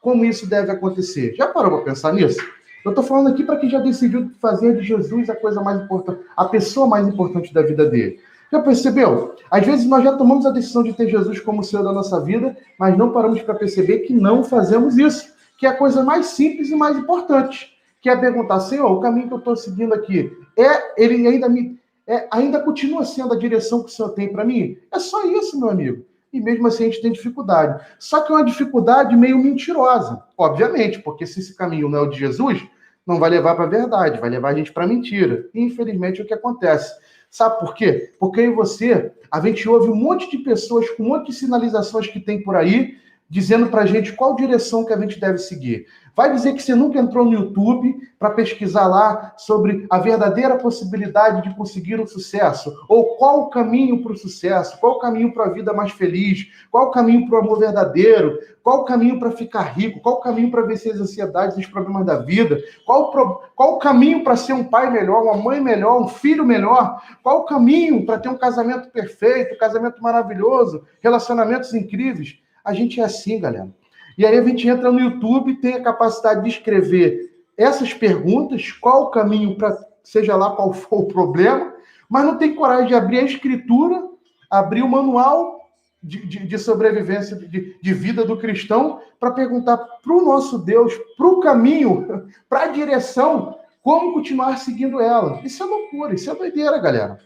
como 0.00 0.24
isso 0.24 0.48
deve 0.48 0.70
acontecer. 0.70 1.34
Já 1.34 1.48
parou 1.48 1.72
para 1.72 1.86
pensar 1.86 2.12
nisso? 2.12 2.38
Eu 2.84 2.90
estou 2.90 3.02
falando 3.02 3.30
aqui 3.30 3.42
para 3.42 3.56
quem 3.56 3.68
já 3.68 3.80
decidiu 3.80 4.30
fazer 4.40 4.76
de 4.76 4.84
Jesus 4.84 5.28
a 5.28 5.34
coisa 5.34 5.60
mais 5.60 5.82
importante, 5.82 6.20
a 6.36 6.44
pessoa 6.44 6.86
mais 6.86 7.08
importante 7.08 7.52
da 7.52 7.62
vida 7.62 7.86
dele. 7.86 8.20
Já 8.52 8.62
percebeu? 8.62 9.34
Às 9.50 9.66
vezes 9.66 9.84
nós 9.84 10.04
já 10.04 10.16
tomamos 10.16 10.46
a 10.46 10.52
decisão 10.52 10.84
de 10.84 10.92
ter 10.92 11.08
Jesus 11.08 11.40
como 11.40 11.64
Senhor 11.64 11.82
da 11.82 11.92
nossa 11.92 12.20
vida, 12.20 12.56
mas 12.78 12.96
não 12.96 13.10
paramos 13.10 13.42
para 13.42 13.56
perceber 13.56 14.00
que 14.00 14.12
não 14.12 14.44
fazemos 14.44 14.96
isso, 14.96 15.34
que 15.58 15.66
é 15.66 15.70
a 15.70 15.76
coisa 15.76 16.04
mais 16.04 16.26
simples 16.26 16.70
e 16.70 16.76
mais 16.76 16.96
importante, 16.96 17.72
que 18.00 18.08
é 18.08 18.16
perguntar, 18.16 18.60
Senhor, 18.60 18.88
o 18.88 19.00
caminho 19.00 19.26
que 19.26 19.34
eu 19.34 19.38
estou 19.38 19.56
seguindo 19.56 19.92
aqui, 19.92 20.30
é 20.56 21.02
ele 21.02 21.26
ainda 21.26 21.48
me 21.48 21.80
é, 22.06 22.28
ainda 22.30 22.60
continua 22.60 23.04
sendo 23.04 23.34
a 23.34 23.38
direção 23.38 23.82
que 23.82 23.90
o 23.90 23.92
Senhor 23.92 24.10
tem 24.10 24.30
para 24.30 24.44
mim? 24.44 24.76
É 24.92 25.00
só 25.00 25.26
isso, 25.26 25.58
meu 25.58 25.70
amigo. 25.70 26.04
E 26.34 26.40
mesmo 26.40 26.66
assim 26.66 26.82
a 26.82 26.86
gente 26.86 27.00
tem 27.00 27.12
dificuldade. 27.12 27.80
Só 27.96 28.20
que 28.20 28.32
é 28.32 28.34
uma 28.34 28.44
dificuldade 28.44 29.16
meio 29.16 29.38
mentirosa, 29.38 30.20
obviamente, 30.36 30.98
porque 30.98 31.24
se 31.24 31.38
esse 31.38 31.56
caminho 31.56 31.88
não 31.88 32.00
é 32.00 32.02
o 32.02 32.10
de 32.10 32.18
Jesus, 32.18 32.60
não 33.06 33.20
vai 33.20 33.30
levar 33.30 33.54
para 33.54 33.66
a 33.66 33.68
verdade, 33.68 34.20
vai 34.20 34.28
levar 34.28 34.48
a 34.48 34.54
gente 34.54 34.72
para 34.72 34.84
mentira. 34.84 35.48
E, 35.54 35.62
infelizmente 35.62 36.20
é 36.20 36.24
o 36.24 36.26
que 36.26 36.34
acontece. 36.34 36.92
Sabe 37.30 37.60
por 37.60 37.72
quê? 37.72 38.14
Porque 38.18 38.40
e 38.40 38.50
você, 38.50 39.12
a 39.30 39.40
gente 39.40 39.68
ouve 39.68 39.88
um 39.88 39.94
monte 39.94 40.28
de 40.28 40.38
pessoas 40.38 40.90
com 40.90 41.04
um 41.04 41.08
monte 41.10 41.28
de 41.28 41.34
sinalizações 41.34 42.08
que 42.08 42.18
tem 42.18 42.42
por 42.42 42.56
aí, 42.56 42.98
dizendo 43.28 43.68
para 43.68 43.82
a 43.82 43.86
gente 43.86 44.12
qual 44.12 44.36
direção 44.36 44.84
que 44.84 44.92
a 44.92 44.98
gente 44.98 45.18
deve 45.18 45.38
seguir. 45.38 45.86
Vai 46.16 46.32
dizer 46.32 46.52
que 46.54 46.62
você 46.62 46.76
nunca 46.76 47.00
entrou 47.00 47.24
no 47.24 47.32
YouTube 47.32 47.96
para 48.20 48.30
pesquisar 48.30 48.86
lá 48.86 49.34
sobre 49.36 49.84
a 49.90 49.98
verdadeira 49.98 50.56
possibilidade 50.56 51.42
de 51.42 51.56
conseguir 51.56 51.98
o 51.98 52.06
sucesso? 52.06 52.72
Ou 52.88 53.16
qual 53.16 53.40
o 53.40 53.50
caminho 53.50 54.00
para 54.00 54.12
o 54.12 54.16
sucesso? 54.16 54.78
Qual 54.78 54.92
o 54.92 54.98
caminho 55.00 55.34
para 55.34 55.46
a 55.46 55.50
vida 55.50 55.72
mais 55.72 55.90
feliz? 55.90 56.46
Qual 56.70 56.86
o 56.86 56.90
caminho 56.92 57.28
para 57.28 57.40
o 57.40 57.42
amor 57.42 57.58
verdadeiro? 57.58 58.38
Qual 58.62 58.82
o 58.82 58.84
caminho 58.84 59.18
para 59.18 59.32
ficar 59.32 59.62
rico? 59.76 60.00
Qual 60.00 60.14
o 60.14 60.20
caminho 60.20 60.52
para 60.52 60.62
vencer 60.62 60.92
as 60.92 61.00
ansiedades 61.00 61.56
e 61.56 61.60
os 61.60 61.66
problemas 61.66 62.06
da 62.06 62.18
vida? 62.18 62.62
Qual 62.86 63.02
o, 63.02 63.10
pro... 63.10 63.42
qual 63.56 63.74
o 63.74 63.78
caminho 63.78 64.22
para 64.22 64.36
ser 64.36 64.52
um 64.52 64.62
pai 64.62 64.92
melhor, 64.92 65.20
uma 65.20 65.36
mãe 65.36 65.60
melhor, 65.60 66.00
um 66.00 66.06
filho 66.06 66.46
melhor? 66.46 67.02
Qual 67.24 67.40
o 67.40 67.44
caminho 67.44 68.06
para 68.06 68.20
ter 68.20 68.28
um 68.28 68.38
casamento 68.38 68.88
perfeito, 68.90 69.54
um 69.54 69.58
casamento 69.58 70.00
maravilhoso, 70.00 70.84
relacionamentos 71.02 71.74
incríveis? 71.74 72.38
A 72.64 72.72
gente 72.72 73.00
é 73.00 73.04
assim, 73.04 73.38
galera. 73.38 73.68
E 74.16 74.24
aí 74.24 74.38
a 74.38 74.44
gente 74.44 74.66
entra 74.66 74.90
no 74.90 75.00
YouTube, 75.00 75.56
tem 75.56 75.74
a 75.74 75.82
capacidade 75.82 76.42
de 76.42 76.48
escrever 76.48 77.34
essas 77.56 77.92
perguntas, 77.92 78.72
qual 78.72 79.04
o 79.04 79.10
caminho 79.10 79.56
para, 79.56 79.76
seja 80.02 80.36
lá 80.36 80.50
qual 80.54 80.72
for 80.72 81.00
o 81.00 81.08
problema, 81.08 81.74
mas 82.08 82.24
não 82.24 82.36
tem 82.36 82.54
coragem 82.54 82.88
de 82.88 82.94
abrir 82.94 83.20
a 83.20 83.24
escritura, 83.24 84.02
abrir 84.50 84.82
o 84.82 84.88
manual 84.88 85.60
de, 86.02 86.26
de, 86.26 86.46
de 86.46 86.58
sobrevivência, 86.58 87.36
de, 87.36 87.76
de, 87.80 87.94
vida 87.94 88.24
do 88.24 88.36
cristão, 88.36 89.00
para 89.18 89.30
perguntar 89.30 89.78
para 89.78 90.12
o 90.12 90.24
nosso 90.24 90.58
Deus, 90.58 90.92
para 91.16 91.26
o 91.26 91.40
caminho, 91.40 92.28
para 92.48 92.64
a 92.64 92.68
direção, 92.68 93.56
como 93.82 94.12
continuar 94.12 94.58
seguindo 94.58 95.00
ela. 95.00 95.40
Isso 95.42 95.62
é 95.62 95.66
loucura, 95.66 96.14
isso 96.14 96.30
é 96.30 96.34
doideira, 96.34 96.78
galera. 96.78 97.18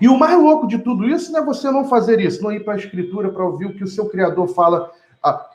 E 0.00 0.08
o 0.08 0.18
mais 0.18 0.38
louco 0.38 0.66
de 0.66 0.78
tudo 0.78 1.08
isso 1.08 1.32
não 1.32 1.40
é 1.40 1.44
você 1.44 1.70
não 1.70 1.88
fazer 1.88 2.20
isso, 2.20 2.42
não 2.42 2.52
ir 2.52 2.64
para 2.64 2.74
a 2.74 2.76
escritura 2.76 3.30
para 3.30 3.44
ouvir 3.44 3.66
o 3.66 3.74
que 3.74 3.84
o 3.84 3.88
seu 3.88 4.06
Criador 4.08 4.48
fala 4.48 4.90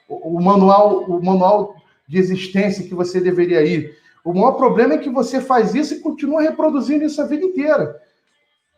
o, 0.07 0.39
manual, 0.41 1.03
o 1.03 1.23
manual 1.23 1.75
de 2.07 2.17
existência 2.17 2.85
que 2.85 2.93
você 2.93 3.19
deveria 3.19 3.63
ir. 3.63 3.95
O 4.23 4.33
maior 4.33 4.53
problema 4.53 4.95
é 4.95 4.97
que 4.97 5.09
você 5.09 5.39
faz 5.39 5.75
isso 5.75 5.95
e 5.95 5.99
continua 5.99 6.41
reproduzindo 6.41 7.03
isso 7.03 7.21
a 7.21 7.25
vida 7.25 7.45
inteira. 7.45 8.01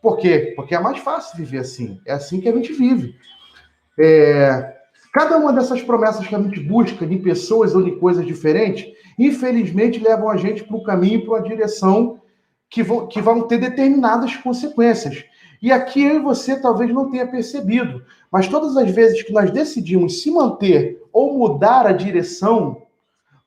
Por 0.00 0.18
quê? 0.18 0.52
Porque 0.54 0.74
é 0.74 0.80
mais 0.80 0.98
fácil 0.98 1.36
viver 1.36 1.58
assim. 1.58 2.00
É 2.06 2.12
assim 2.12 2.40
que 2.40 2.48
a 2.48 2.52
gente 2.52 2.72
vive. 2.72 3.16
É... 3.98 4.76
Cada 5.12 5.38
uma 5.38 5.52
dessas 5.52 5.82
promessas 5.82 6.26
que 6.26 6.34
a 6.34 6.38
gente 6.38 6.60
busca 6.60 7.06
de 7.06 7.16
pessoas 7.16 7.74
ou 7.74 7.82
de 7.82 7.92
coisas 7.92 8.24
diferentes, 8.26 8.92
infelizmente 9.18 9.98
levam 9.98 10.28
a 10.28 10.36
gente 10.36 10.62
para 10.62 10.76
um 10.76 10.82
caminho, 10.82 11.24
para 11.24 11.34
uma 11.34 11.42
direção 11.42 12.20
que 12.68 12.82
vão, 12.82 13.06
que 13.06 13.20
vão 13.20 13.42
ter 13.42 13.58
determinadas 13.58 14.36
consequências. 14.36 15.24
E 15.60 15.72
aqui 15.72 16.02
eu 16.02 16.16
e 16.16 16.22
você 16.22 16.60
talvez 16.60 16.92
não 16.92 17.10
tenha 17.10 17.26
percebido, 17.26 18.02
mas 18.30 18.48
todas 18.48 18.76
as 18.76 18.90
vezes 18.90 19.22
que 19.22 19.32
nós 19.32 19.50
decidimos 19.50 20.22
se 20.22 20.30
manter 20.30 21.02
ou 21.12 21.36
mudar 21.36 21.86
a 21.86 21.92
direção, 21.92 22.82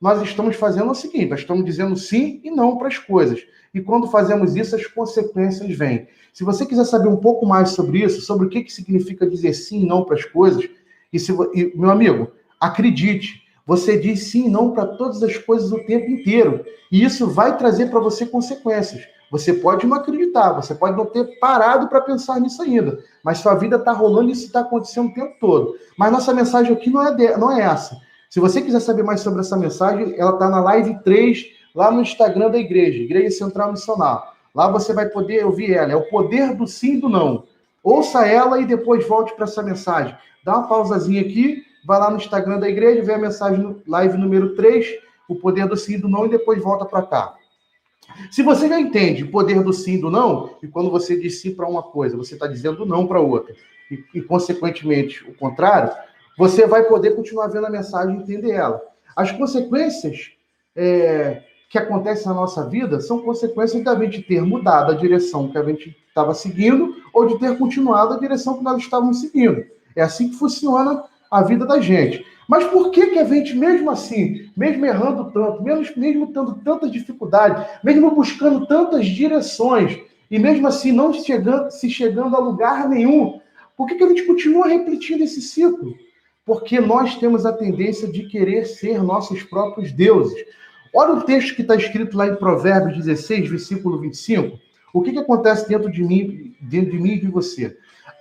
nós 0.00 0.20
estamos 0.20 0.56
fazendo 0.56 0.90
o 0.90 0.94
seguinte: 0.94 1.30
nós 1.30 1.40
estamos 1.40 1.64
dizendo 1.64 1.96
sim 1.96 2.40
e 2.42 2.50
não 2.50 2.76
para 2.76 2.88
as 2.88 2.98
coisas. 2.98 3.40
E 3.72 3.80
quando 3.80 4.08
fazemos 4.08 4.54
isso, 4.54 4.76
as 4.76 4.86
consequências 4.86 5.74
vêm. 5.74 6.06
Se 6.32 6.44
você 6.44 6.66
quiser 6.66 6.84
saber 6.84 7.08
um 7.08 7.16
pouco 7.16 7.46
mais 7.46 7.70
sobre 7.70 8.02
isso, 8.02 8.20
sobre 8.20 8.46
o 8.46 8.50
que, 8.50 8.62
que 8.62 8.72
significa 8.72 9.26
dizer 9.26 9.54
sim 9.54 9.82
e 9.82 9.86
não 9.86 10.04
para 10.04 10.16
as 10.16 10.24
coisas, 10.24 10.68
e, 11.12 11.18
se, 11.18 11.32
e 11.54 11.72
meu 11.74 11.90
amigo, 11.90 12.32
acredite, 12.60 13.42
você 13.66 13.98
diz 13.98 14.24
sim 14.24 14.46
e 14.46 14.50
não 14.50 14.72
para 14.72 14.86
todas 14.86 15.22
as 15.22 15.38
coisas 15.38 15.72
o 15.72 15.84
tempo 15.84 16.10
inteiro. 16.10 16.64
E 16.90 17.02
isso 17.02 17.28
vai 17.28 17.56
trazer 17.56 17.90
para 17.90 18.00
você 18.00 18.26
consequências. 18.26 19.02
Você 19.32 19.54
pode 19.54 19.86
não 19.86 19.96
acreditar, 19.96 20.52
você 20.52 20.74
pode 20.74 20.94
não 20.94 21.06
ter 21.06 21.24
parado 21.40 21.88
para 21.88 22.02
pensar 22.02 22.38
nisso 22.38 22.60
ainda, 22.60 23.02
mas 23.24 23.38
sua 23.38 23.54
vida 23.54 23.76
está 23.76 23.90
rolando 23.90 24.28
e 24.28 24.32
isso 24.32 24.44
está 24.44 24.60
acontecendo 24.60 25.08
o 25.08 25.14
tempo 25.14 25.34
todo. 25.40 25.74
Mas 25.96 26.12
nossa 26.12 26.34
mensagem 26.34 26.70
aqui 26.70 26.90
não 26.90 27.02
é, 27.02 27.14
de, 27.14 27.36
não 27.38 27.50
é 27.50 27.62
essa. 27.62 27.98
Se 28.28 28.38
você 28.38 28.60
quiser 28.60 28.80
saber 28.80 29.02
mais 29.02 29.22
sobre 29.22 29.40
essa 29.40 29.56
mensagem, 29.56 30.14
ela 30.18 30.34
está 30.34 30.50
na 30.50 30.60
live 30.60 31.02
3, 31.02 31.46
lá 31.74 31.90
no 31.90 32.02
Instagram 32.02 32.50
da 32.50 32.58
igreja, 32.58 33.02
Igreja 33.02 33.30
Central 33.30 33.72
Missional. 33.72 34.34
Lá 34.54 34.70
você 34.70 34.92
vai 34.92 35.06
poder 35.08 35.46
ouvir 35.46 35.72
ela. 35.72 35.92
É 35.92 35.96
o 35.96 36.10
poder 36.10 36.54
do 36.54 36.66
sim 36.66 36.96
e 36.96 37.00
do 37.00 37.08
não. 37.08 37.44
Ouça 37.82 38.26
ela 38.26 38.60
e 38.60 38.66
depois 38.66 39.08
volte 39.08 39.34
para 39.34 39.44
essa 39.44 39.62
mensagem. 39.62 40.14
Dá 40.44 40.58
uma 40.58 40.68
pausazinha 40.68 41.22
aqui, 41.22 41.62
vai 41.86 41.98
lá 41.98 42.10
no 42.10 42.18
Instagram 42.18 42.58
da 42.58 42.68
igreja, 42.68 43.02
vê 43.02 43.14
a 43.14 43.18
mensagem 43.18 43.82
live 43.88 44.18
número 44.18 44.54
3, 44.56 44.86
o 45.26 45.36
poder 45.36 45.66
do 45.66 45.76
sim 45.76 45.94
e 45.94 45.98
do 45.98 46.08
não, 46.08 46.26
e 46.26 46.28
depois 46.28 46.62
volta 46.62 46.84
para 46.84 47.00
cá. 47.00 47.34
Se 48.30 48.42
você 48.42 48.68
já 48.68 48.80
entende 48.80 49.24
o 49.24 49.30
poder 49.30 49.62
do 49.62 49.72
sim 49.72 49.94
e 49.94 50.00
do 50.00 50.10
não, 50.10 50.56
e 50.62 50.68
quando 50.68 50.90
você 50.90 51.18
diz 51.18 51.40
sim 51.40 51.54
para 51.54 51.68
uma 51.68 51.82
coisa, 51.82 52.16
você 52.16 52.34
está 52.34 52.46
dizendo 52.46 52.86
não 52.86 53.06
para 53.06 53.20
outra, 53.20 53.54
e, 53.90 54.02
e, 54.14 54.22
consequentemente 54.22 55.22
o 55.28 55.34
contrário, 55.34 55.92
você 56.38 56.66
vai 56.66 56.84
poder 56.84 57.14
continuar 57.14 57.48
vendo 57.48 57.66
a 57.66 57.70
mensagem 57.70 58.16
e 58.16 58.22
entender 58.22 58.52
ela. 58.52 58.80
As 59.14 59.30
consequências 59.32 60.32
é, 60.74 61.42
que 61.68 61.78
acontecem 61.78 62.26
na 62.26 62.34
nossa 62.34 62.68
vida 62.68 63.00
são 63.00 63.20
consequências 63.20 63.82
da 63.84 63.94
gente 63.96 64.22
ter 64.22 64.42
mudado 64.42 64.92
a 64.92 64.94
direção 64.94 65.48
que 65.48 65.58
a 65.58 65.64
gente 65.64 65.96
estava 66.08 66.34
seguindo 66.34 66.94
ou 67.12 67.26
de 67.26 67.38
ter 67.38 67.56
continuado 67.58 68.14
a 68.14 68.18
direção 68.18 68.58
que 68.58 68.64
nós 68.64 68.78
estávamos 68.78 69.20
seguindo. 69.20 69.64
É 69.94 70.02
assim 70.02 70.30
que 70.30 70.36
funciona 70.36 71.04
a 71.32 71.42
vida 71.42 71.64
da 71.64 71.80
gente. 71.80 72.24
Mas 72.46 72.64
por 72.64 72.90
que, 72.90 73.06
que 73.06 73.18
a 73.18 73.24
gente, 73.24 73.56
mesmo 73.56 73.90
assim, 73.90 74.50
mesmo 74.54 74.84
errando 74.84 75.32
tanto, 75.32 75.62
mesmo, 75.62 75.86
mesmo 75.96 76.26
tendo 76.26 76.54
tantas 76.56 76.92
dificuldades, 76.92 77.64
mesmo 77.82 78.10
buscando 78.10 78.66
tantas 78.66 79.06
direções, 79.06 79.98
e 80.30 80.38
mesmo 80.38 80.66
assim 80.66 80.92
não 80.92 81.12
chegando, 81.14 81.70
se 81.70 81.88
chegando 81.88 82.36
a 82.36 82.38
lugar 82.38 82.88
nenhum, 82.88 83.40
por 83.76 83.86
que, 83.86 83.94
que 83.94 84.04
a 84.04 84.08
gente 84.08 84.24
continua 84.24 84.68
repetindo 84.68 85.22
esse 85.22 85.40
ciclo? 85.40 85.94
Porque 86.44 86.78
nós 86.78 87.16
temos 87.16 87.46
a 87.46 87.52
tendência 87.52 88.06
de 88.06 88.24
querer 88.24 88.66
ser 88.66 89.02
nossos 89.02 89.42
próprios 89.42 89.90
deuses. 89.90 90.44
Olha 90.94 91.14
o 91.14 91.22
texto 91.22 91.54
que 91.54 91.62
está 91.62 91.74
escrito 91.74 92.16
lá 92.16 92.26
em 92.26 92.36
Provérbios 92.36 92.98
16, 92.98 93.48
versículo 93.48 93.98
25. 93.98 94.58
O 94.92 95.00
que, 95.00 95.12
que 95.12 95.18
acontece 95.18 95.66
dentro 95.66 95.90
de 95.90 96.04
mim, 96.04 96.54
dentro 96.60 96.90
de 96.90 96.98
mim 96.98 97.12
e 97.12 97.20
de 97.20 97.28
você? 97.28 97.74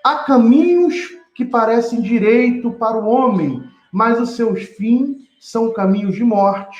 Há 0.06 0.24
caminhos 0.24 1.21
que 1.36 1.46
parecem 1.46 2.02
direito 2.02 2.72
para 2.72 2.98
o 2.98 3.08
homem, 3.08 3.64
mas 3.92 4.20
os 4.20 4.32
seus 4.32 4.64
fins 4.64 5.18
são 5.40 5.72
caminhos 5.72 6.16
de 6.16 6.24
morte. 6.24 6.80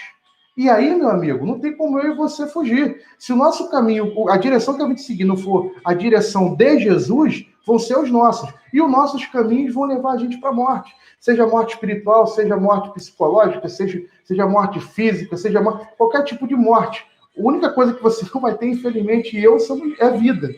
E 0.56 0.70
aí, 0.70 0.94
meu 0.94 1.10
amigo, 1.10 1.46
não 1.46 1.60
tem 1.60 1.76
como 1.76 2.00
eu 2.00 2.14
e 2.14 2.16
você 2.16 2.46
fugir. 2.46 3.02
Se 3.18 3.32
o 3.32 3.36
nosso 3.36 3.70
caminho, 3.70 4.30
a 4.30 4.38
direção 4.38 4.76
que 4.76 4.84
a 4.84 4.88
gente 4.88 5.02
seguir 5.02 5.24
não 5.24 5.38
for 5.38 5.74
a 5.84 5.94
direção 5.94 6.56
de 6.56 6.80
Jesus, 6.80 7.46
vão 7.66 7.80
ser 7.80 7.98
os 7.98 8.12
nossos. 8.12 8.54
E 8.74 8.82
os 8.82 8.92
nossos 8.92 9.26
caminhos 9.26 9.74
vão 9.74 9.86
levar 9.86 10.14
a 10.14 10.18
gente 10.18 10.40
para 10.40 10.50
a 10.50 10.54
morte. 10.54 10.94
Seja 11.20 11.48
morte 11.48 11.74
espiritual, 11.74 12.28
seja 12.28 12.58
morte 12.58 12.94
psicológica, 12.94 13.68
seja, 13.70 14.04
seja 14.24 14.48
morte 14.48 14.80
física, 14.80 15.38
seja 15.38 15.62
morte, 15.62 15.88
qualquer 15.98 16.24
tipo 16.24 16.48
de 16.48 16.56
morte. 16.56 17.06
A 17.38 17.42
única 17.42 17.70
coisa 17.70 17.94
que 17.94 18.04
você 18.04 18.26
não 18.34 18.42
vai 18.42 18.56
ter, 18.56 18.68
infelizmente, 18.68 19.38
eu, 19.38 19.58
é 20.00 20.10
vida. 20.12 20.50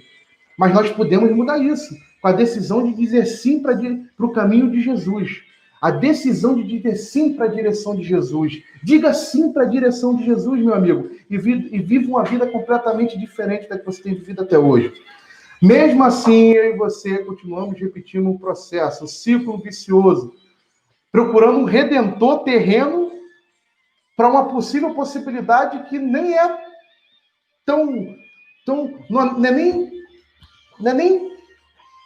Mas 0.57 0.73
nós 0.73 0.91
podemos 0.91 1.31
mudar 1.31 1.57
isso 1.57 1.95
com 2.21 2.27
a 2.27 2.31
decisão 2.31 2.83
de 2.83 2.93
dizer 2.93 3.25
sim 3.25 3.61
para 3.61 3.75
o 4.19 4.31
caminho 4.31 4.71
de 4.71 4.79
Jesus 4.81 5.43
a 5.83 5.91
decisão 5.91 6.55
de 6.55 6.63
dizer 6.63 6.95
sim 6.95 7.33
para 7.33 7.43
a 7.43 7.49
direção 7.49 7.93
de 7.93 8.03
Jesus. 8.03 8.63
Diga 8.81 9.13
sim 9.13 9.51
para 9.51 9.63
a 9.63 9.67
direção 9.67 10.15
de 10.15 10.23
Jesus, 10.23 10.63
meu 10.63 10.73
amigo, 10.73 11.11
e, 11.29 11.35
e 11.35 11.79
viva 11.79 12.07
uma 12.07 12.23
vida 12.23 12.47
completamente 12.49 13.19
diferente 13.19 13.67
da 13.67 13.77
que 13.77 13.85
você 13.85 14.01
tem 14.01 14.13
vivido 14.13 14.43
até 14.43 14.57
hoje. 14.57 14.93
Mesmo 15.61 16.01
assim, 16.05 16.53
eu 16.53 16.73
e 16.73 16.77
você 16.77 17.17
continuamos 17.25 17.77
repetindo 17.77 18.29
um 18.29 18.37
processo, 18.37 19.03
um 19.03 19.07
ciclo 19.07 19.57
vicioso. 19.57 20.33
procurando 21.11 21.59
um 21.59 21.65
redentor 21.65 22.45
terreno 22.45 23.11
para 24.15 24.29
uma 24.29 24.45
possível 24.45 24.95
possibilidade 24.95 25.89
que 25.89 25.99
nem 25.99 26.37
é 26.37 26.57
tão. 27.65 28.15
tão 28.65 28.99
não, 29.09 29.45
é 29.45 29.51
nem. 29.51 29.92
Não 30.83 30.91
é 30.91 30.93
nem. 30.95 31.31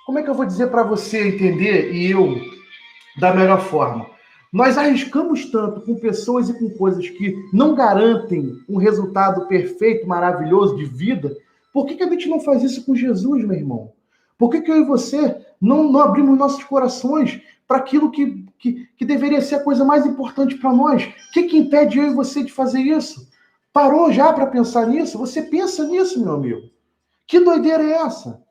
Como 0.06 0.20
é 0.20 0.24
que 0.24 0.30
eu 0.30 0.36
vou 0.36 0.46
dizer 0.46 0.68
para 0.68 0.84
você 0.84 1.30
entender 1.30 1.92
e 1.92 2.12
eu 2.12 2.40
da 3.20 3.34
melhor 3.34 3.60
forma? 3.60 4.06
Nós 4.54 4.78
arriscamos 4.78 5.50
tanto 5.50 5.82
com 5.82 5.96
pessoas 5.96 6.48
e 6.48 6.54
com 6.54 6.70
coisas 6.70 7.10
que 7.10 7.36
não 7.52 7.74
garantem 7.74 8.56
um 8.70 8.78
resultado 8.78 9.48
perfeito, 9.48 10.08
maravilhoso 10.08 10.78
de 10.78 10.86
vida. 10.86 11.36
Por 11.74 11.88
que, 11.88 11.96
que 11.96 12.04
a 12.04 12.10
gente 12.10 12.30
não 12.30 12.40
faz 12.40 12.62
isso 12.62 12.86
com 12.86 12.96
Jesus, 12.96 13.44
meu 13.44 13.58
irmão? 13.58 13.94
Por 14.38 14.52
que, 14.52 14.62
que 14.62 14.72
eu 14.72 14.78
e 14.78 14.86
você 14.86 15.36
não, 15.60 15.92
não 15.92 16.00
abrimos 16.00 16.38
nossos 16.38 16.64
corações 16.64 17.42
para 17.68 17.78
aquilo 17.78 18.12
que, 18.12 18.46
que, 18.60 18.88
que, 18.96 19.06
deveria 19.06 19.42
ser 19.42 19.56
a 19.56 19.64
coisa 19.64 19.84
mais 19.84 20.06
importante 20.06 20.56
para 20.56 20.72
nós? 20.72 21.04
O 21.04 21.32
que, 21.34 21.44
que 21.44 21.58
impede 21.58 21.98
eu 21.98 22.12
e 22.12 22.14
você 22.14 22.44
de 22.44 22.54
fazer 22.54 22.82
isso? 22.82 23.28
Parou 23.74 24.12
já 24.12 24.32
para 24.32 24.46
pensar 24.46 24.86
nisso? 24.86 25.18
Você 25.18 25.42
pensa 25.42 25.84
nisso, 25.84 26.24
meu 26.24 26.36
amigo? 26.36 26.62
Que 27.26 27.40
doideira 27.40 27.84
é 27.84 27.94
essa? 27.94 28.46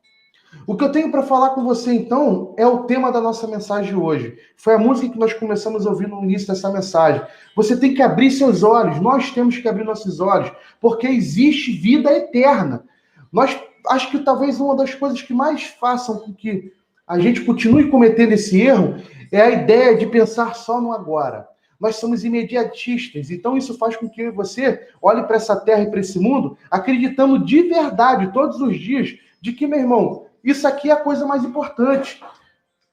O 0.65 0.75
que 0.75 0.83
eu 0.83 0.91
tenho 0.91 1.11
para 1.11 1.23
falar 1.23 1.51
com 1.51 1.63
você, 1.63 1.93
então, 1.93 2.53
é 2.57 2.67
o 2.67 2.83
tema 2.83 3.11
da 3.11 3.21
nossa 3.21 3.47
mensagem 3.47 3.95
hoje. 3.95 4.37
Foi 4.55 4.73
a 4.73 4.77
música 4.77 5.13
que 5.13 5.19
nós 5.19 5.33
começamos 5.33 5.85
a 5.85 5.89
ouvir 5.89 6.07
no 6.07 6.23
início 6.23 6.47
dessa 6.47 6.69
mensagem. 6.71 7.21
Você 7.55 7.77
tem 7.77 7.93
que 7.93 8.01
abrir 8.01 8.31
seus 8.31 8.63
olhos, 8.63 8.99
nós 8.99 9.31
temos 9.31 9.57
que 9.57 9.67
abrir 9.67 9.83
nossos 9.83 10.19
olhos, 10.19 10.51
porque 10.81 11.07
existe 11.07 11.71
vida 11.71 12.11
eterna. 12.11 12.83
Nós 13.31 13.57
acho 13.89 14.11
que 14.11 14.19
talvez 14.19 14.59
uma 14.59 14.75
das 14.75 14.93
coisas 14.93 15.21
que 15.21 15.33
mais 15.33 15.63
façam 15.63 16.17
com 16.17 16.33
que 16.33 16.73
a 17.07 17.19
gente 17.19 17.41
continue 17.41 17.89
cometendo 17.89 18.33
esse 18.33 18.59
erro 18.59 18.95
é 19.31 19.41
a 19.41 19.49
ideia 19.49 19.97
de 19.97 20.05
pensar 20.05 20.55
só 20.55 20.81
no 20.81 20.91
agora. 20.91 21.47
Nós 21.79 21.95
somos 21.97 22.25
imediatistas, 22.25 23.29
então 23.29 23.55
isso 23.55 23.77
faz 23.77 23.95
com 23.95 24.09
que 24.09 24.31
você 24.31 24.87
olhe 25.01 25.23
para 25.23 25.35
essa 25.35 25.55
terra 25.55 25.83
e 25.83 25.89
para 25.89 25.99
esse 25.99 26.19
mundo 26.19 26.57
acreditando 26.69 27.39
de 27.39 27.61
verdade, 27.63 28.33
todos 28.33 28.59
os 28.59 28.77
dias, 28.77 29.15
de 29.39 29.53
que, 29.53 29.67
meu 29.67 29.79
irmão, 29.79 30.25
isso 30.51 30.67
aqui 30.67 30.89
é 30.89 30.93
a 30.93 30.97
coisa 30.97 31.25
mais 31.25 31.43
importante. 31.43 32.23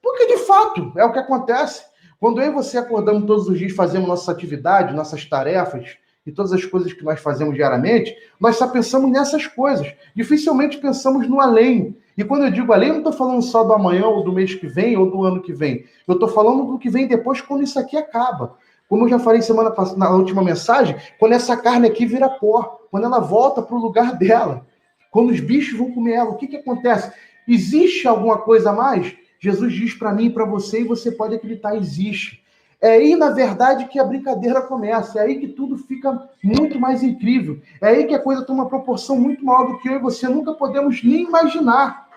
Porque, 0.01 0.27
de 0.27 0.37
fato, 0.39 0.91
é 0.95 1.03
o 1.03 1.11
que 1.11 1.19
acontece. 1.19 1.83
Quando 2.19 2.41
eu 2.41 2.51
e 2.51 2.53
você 2.53 2.77
acordamos 2.77 3.25
todos 3.25 3.47
os 3.47 3.57
dias, 3.57 3.73
fazemos 3.73 4.07
nossas 4.07 4.29
atividades, 4.29 4.95
nossas 4.95 5.25
tarefas 5.25 5.97
e 6.25 6.31
todas 6.31 6.53
as 6.53 6.65
coisas 6.65 6.91
que 6.91 7.03
nós 7.03 7.19
fazemos 7.19 7.53
diariamente, 7.55 8.15
nós 8.39 8.55
só 8.55 8.67
pensamos 8.67 9.11
nessas 9.11 9.45
coisas. 9.45 9.93
Dificilmente 10.15 10.77
pensamos 10.77 11.29
no 11.29 11.39
além. 11.39 11.95
E 12.17 12.23
quando 12.23 12.45
eu 12.45 12.51
digo 12.51 12.73
além, 12.73 12.89
eu 12.89 12.93
não 12.95 13.01
estou 13.01 13.13
falando 13.13 13.41
só 13.41 13.63
do 13.63 13.73
amanhã, 13.73 14.07
ou 14.07 14.23
do 14.23 14.31
mês 14.31 14.55
que 14.55 14.65
vem, 14.65 14.97
ou 14.97 15.09
do 15.09 15.23
ano 15.23 15.41
que 15.41 15.53
vem. 15.53 15.85
Eu 16.07 16.15
estou 16.15 16.29
falando 16.29 16.71
do 16.71 16.79
que 16.79 16.89
vem 16.89 17.07
depois, 17.07 17.41
quando 17.41 17.63
isso 17.63 17.77
aqui 17.77 17.95
acaba. 17.95 18.57
Como 18.87 19.05
eu 19.05 19.09
já 19.09 19.19
falei 19.19 19.41
semana 19.41 19.71
passada, 19.71 19.97
na 19.97 20.09
última 20.09 20.43
mensagem, 20.43 20.95
quando 21.19 21.33
essa 21.33 21.57
carne 21.57 21.87
aqui 21.87 22.05
vira 22.05 22.29
pó, 22.29 22.79
quando 22.89 23.05
ela 23.05 23.19
volta 23.19 23.61
para 23.61 23.75
o 23.75 23.79
lugar 23.79 24.15
dela, 24.17 24.65
quando 25.11 25.29
os 25.29 25.39
bichos 25.39 25.77
vão 25.77 25.91
comer 25.91 26.13
ela, 26.13 26.31
o 26.31 26.37
que, 26.37 26.47
que 26.47 26.57
acontece? 26.57 27.11
Existe 27.47 28.07
alguma 28.07 28.39
coisa 28.39 28.71
a 28.71 28.73
mais? 28.73 29.15
Jesus 29.39 29.73
diz 29.73 29.93
para 29.93 30.13
mim 30.13 30.25
e 30.25 30.29
para 30.29 30.45
você, 30.45 30.81
e 30.81 30.85
você 30.85 31.11
pode 31.11 31.35
acreditar, 31.35 31.75
existe. 31.75 32.43
É 32.81 32.91
aí, 32.91 33.15
na 33.15 33.31
verdade, 33.31 33.87
que 33.87 33.99
a 33.99 34.03
brincadeira 34.03 34.61
começa. 34.61 35.19
É 35.19 35.23
aí 35.23 35.39
que 35.39 35.47
tudo 35.47 35.77
fica 35.77 36.29
muito 36.43 36.79
mais 36.79 37.03
incrível. 37.03 37.59
É 37.81 37.87
aí 37.87 38.05
que 38.05 38.13
a 38.13 38.19
coisa 38.19 38.43
toma 38.43 38.63
uma 38.63 38.69
proporção 38.69 39.17
muito 39.17 39.43
maior 39.43 39.67
do 39.67 39.79
que 39.79 39.87
eu 39.87 39.95
e 39.95 39.99
você 39.99 40.27
nunca 40.27 40.53
podemos 40.53 41.03
nem 41.03 41.23
imaginar. 41.23 42.07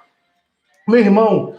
Meu 0.86 0.98
irmão, 0.98 1.54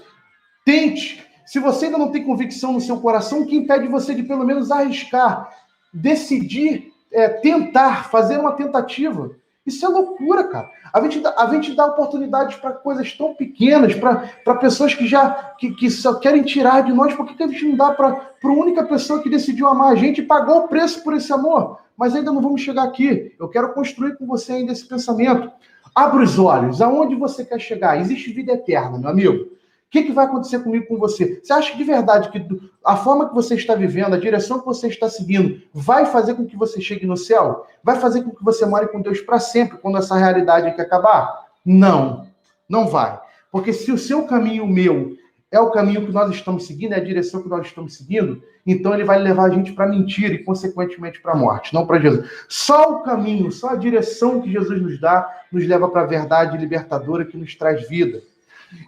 tente. 0.66 1.26
Se 1.46 1.60
você 1.60 1.86
ainda 1.86 1.98
não 1.98 2.12
tem 2.12 2.24
convicção 2.24 2.74
no 2.74 2.82
seu 2.82 3.00
coração, 3.00 3.42
o 3.42 3.48
que 3.48 3.56
impede 3.56 3.88
você 3.88 4.14
de 4.14 4.24
pelo 4.24 4.46
menos 4.46 4.70
arriscar, 4.70 5.50
decidir, 5.92 6.94
é, 7.12 7.28
tentar, 7.28 8.10
fazer 8.10 8.38
uma 8.40 8.52
tentativa? 8.52 9.32
Isso 9.70 9.86
é 9.86 9.90
loucura, 9.90 10.44
cara. 10.44 10.70
A 10.92 11.02
gente, 11.02 11.20
dá, 11.20 11.34
a 11.38 11.48
gente 11.54 11.74
dá 11.74 11.86
oportunidades 11.86 12.58
para 12.58 12.72
coisas 12.72 13.14
tão 13.14 13.34
pequenas, 13.34 13.96
para 13.96 14.56
pessoas 14.56 14.94
que 14.94 15.08
já 15.08 15.54
que, 15.58 15.72
que 15.72 15.90
só 15.90 16.16
querem 16.16 16.44
tirar 16.44 16.82
de 16.82 16.92
nós. 16.92 17.14
Por 17.14 17.26
que, 17.26 17.42
a 17.42 17.48
gente 17.48 17.66
não 17.66 17.78
dá 17.78 17.92
para 17.92 18.08
a 18.44 18.48
única 18.48 18.84
pessoa 18.84 19.22
que 19.22 19.30
decidiu 19.30 19.68
amar 19.68 19.94
a 19.94 19.96
gente 19.96 20.22
e 20.22 20.26
pagou 20.26 20.66
o 20.66 20.68
preço 20.68 21.04
por 21.04 21.14
esse 21.14 21.32
amor? 21.32 21.80
Mas 21.96 22.16
ainda 22.16 22.32
não 22.32 22.42
vamos 22.42 22.62
chegar 22.62 22.84
aqui. 22.84 23.34
Eu 23.40 23.48
quero 23.48 23.74
construir 23.74 24.18
com 24.18 24.26
você 24.26 24.54
ainda 24.54 24.72
esse 24.72 24.86
pensamento. 24.86 25.52
Abra 25.94 26.24
os 26.24 26.40
olhos. 26.40 26.82
Aonde 26.82 27.16
você 27.16 27.46
quer 27.46 27.60
chegar? 27.60 28.00
Existe 28.00 28.34
vida 28.34 28.54
eterna, 28.54 28.98
meu 28.98 29.10
amigo. 29.10 29.59
O 29.90 29.92
que, 29.92 30.04
que, 30.04 30.12
vai 30.12 30.26
acontecer 30.26 30.60
comigo 30.60 30.86
com 30.86 31.00
você? 31.00 31.42
Você 31.42 31.52
acha 31.52 31.76
de 31.76 31.84
verdade 31.84 32.30
que 32.30 32.46
a 32.86 32.96
forma 32.96 33.28
que 33.28 33.34
você 33.34 33.56
está 33.56 33.74
vivendo, 33.74 34.14
a 34.14 34.20
direção 34.20 34.60
que 34.60 34.66
você 34.66 34.88
está 34.88 35.10
seguindo, 35.10 35.64
vai 35.74 36.06
fazer 36.06 36.36
com 36.36 36.46
que 36.46 36.56
você 36.56 36.80
chegue 36.80 37.08
no 37.08 37.18
céu? 37.18 37.66
Vai 37.84 38.00
fazer 38.00 38.22
com 38.22 38.30
que 38.30 38.44
você 38.44 38.68
more 38.68 38.88
com 38.90 39.02
Deus 39.02 39.20
para 39.20 39.40
sempre 39.40 39.80
quando 39.80 39.98
essa 39.98 40.16
realidade 40.16 40.68
aqui 40.68 40.80
acabar? 40.80 41.48
Não, 41.66 42.28
não 42.70 42.88
vai. 42.88 43.20
Porque 43.52 43.74
se 43.74 43.92
o 43.92 43.98
seu 43.98 44.28
caminho, 44.28 44.64
o 44.64 44.68
meu, 44.68 45.18
é 45.52 45.60
o 45.60 45.72
caminho 45.72 46.06
que 46.06 46.12
nós 46.12 46.30
estamos 46.30 46.68
seguindo, 46.68 46.94
é 46.94 46.98
a 46.98 47.04
direção 47.04 47.42
que 47.42 47.50
nós 47.50 47.66
estamos 47.66 47.96
seguindo, 47.96 48.44
então 48.68 48.94
ele 48.94 49.04
vai 49.04 49.18
levar 49.18 49.46
a 49.46 49.50
gente 49.50 49.72
para 49.72 49.88
mentira 49.88 50.36
e, 50.36 50.44
consequentemente, 50.44 51.20
para 51.20 51.34
a 51.34 51.36
morte, 51.36 51.74
não 51.74 51.88
para 51.88 52.00
Jesus. 52.00 52.30
Só 52.48 52.98
o 52.98 53.00
caminho, 53.02 53.52
só 53.52 53.70
a 53.70 53.76
direção 53.76 54.40
que 54.40 54.52
Jesus 54.52 54.80
nos 54.80 55.02
dá, 55.02 55.28
nos 55.52 55.66
leva 55.66 55.90
para 55.90 56.02
a 56.02 56.06
verdade 56.06 56.56
libertadora 56.56 57.26
que 57.26 57.36
nos 57.36 57.56
traz 57.56 57.90
vida. 57.90 58.22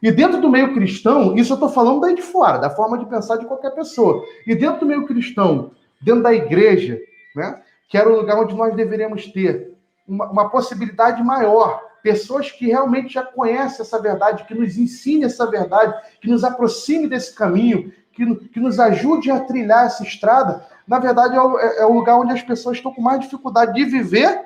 E 0.02 0.12
dentro 0.12 0.40
do 0.40 0.50
meio 0.50 0.74
cristão, 0.74 1.36
isso 1.36 1.54
eu 1.54 1.56
estou 1.56 1.70
falando 1.70 2.02
daí 2.02 2.16
de 2.16 2.22
fora, 2.22 2.58
da 2.58 2.70
forma 2.70 2.98
de 2.98 3.06
pensar 3.06 3.38
de 3.38 3.46
qualquer 3.46 3.72
pessoa. 3.72 4.24
E 4.46 4.56
dentro 4.56 4.82
do 4.82 4.86
meio 4.86 5.06
cristão, 5.06 5.72
dentro 6.02 6.24
da 6.24 6.34
igreja, 6.34 7.00
né, 7.36 7.62
que 7.90 7.98
era 7.98 8.10
o 8.10 8.16
lugar 8.16 8.40
onde 8.40 8.56
nós 8.56 8.76
deveríamos 8.76 9.28
ter 9.28 9.74
uma, 10.08 10.30
uma 10.30 10.50
possibilidade 10.50 11.24
maior, 11.24 11.82
pessoas 12.02 12.52
que 12.52 12.68
realmente 12.68 13.14
já 13.14 13.24
conhecem 13.24 13.82
essa 13.82 14.00
verdade, 14.02 14.46
que 14.46 14.56
nos 14.56 14.78
ensinem 14.78 15.26
essa 15.26 15.46
verdade, 15.46 15.94
que 16.20 16.30
nos 16.30 16.44
aproxime 16.44 17.08
desse 17.08 17.34
caminho, 17.34 17.92
que, 18.12 18.36
que 18.48 18.60
nos 18.60 18.80
ajude 18.80 19.32
a 19.32 19.40
trilhar 19.40 19.86
essa 19.86 20.04
estrada. 20.04 20.66
Na 20.88 21.00
verdade, 21.00 21.36
é 21.36 21.42
o, 21.42 21.60
é, 21.60 21.78
é 21.78 21.86
o 21.86 21.94
lugar 21.94 22.18
onde 22.18 22.34
as 22.34 22.42
pessoas 22.42 22.78
estão 22.78 22.94
com 22.94 23.02
mais 23.02 23.20
dificuldade 23.20 23.74
de 23.74 23.86
viver 23.86 24.42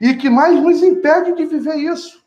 e 0.00 0.14
que 0.14 0.30
mais 0.30 0.60
nos 0.60 0.82
impede 0.82 1.34
de 1.34 1.44
viver 1.44 1.76
isso. 1.76 2.19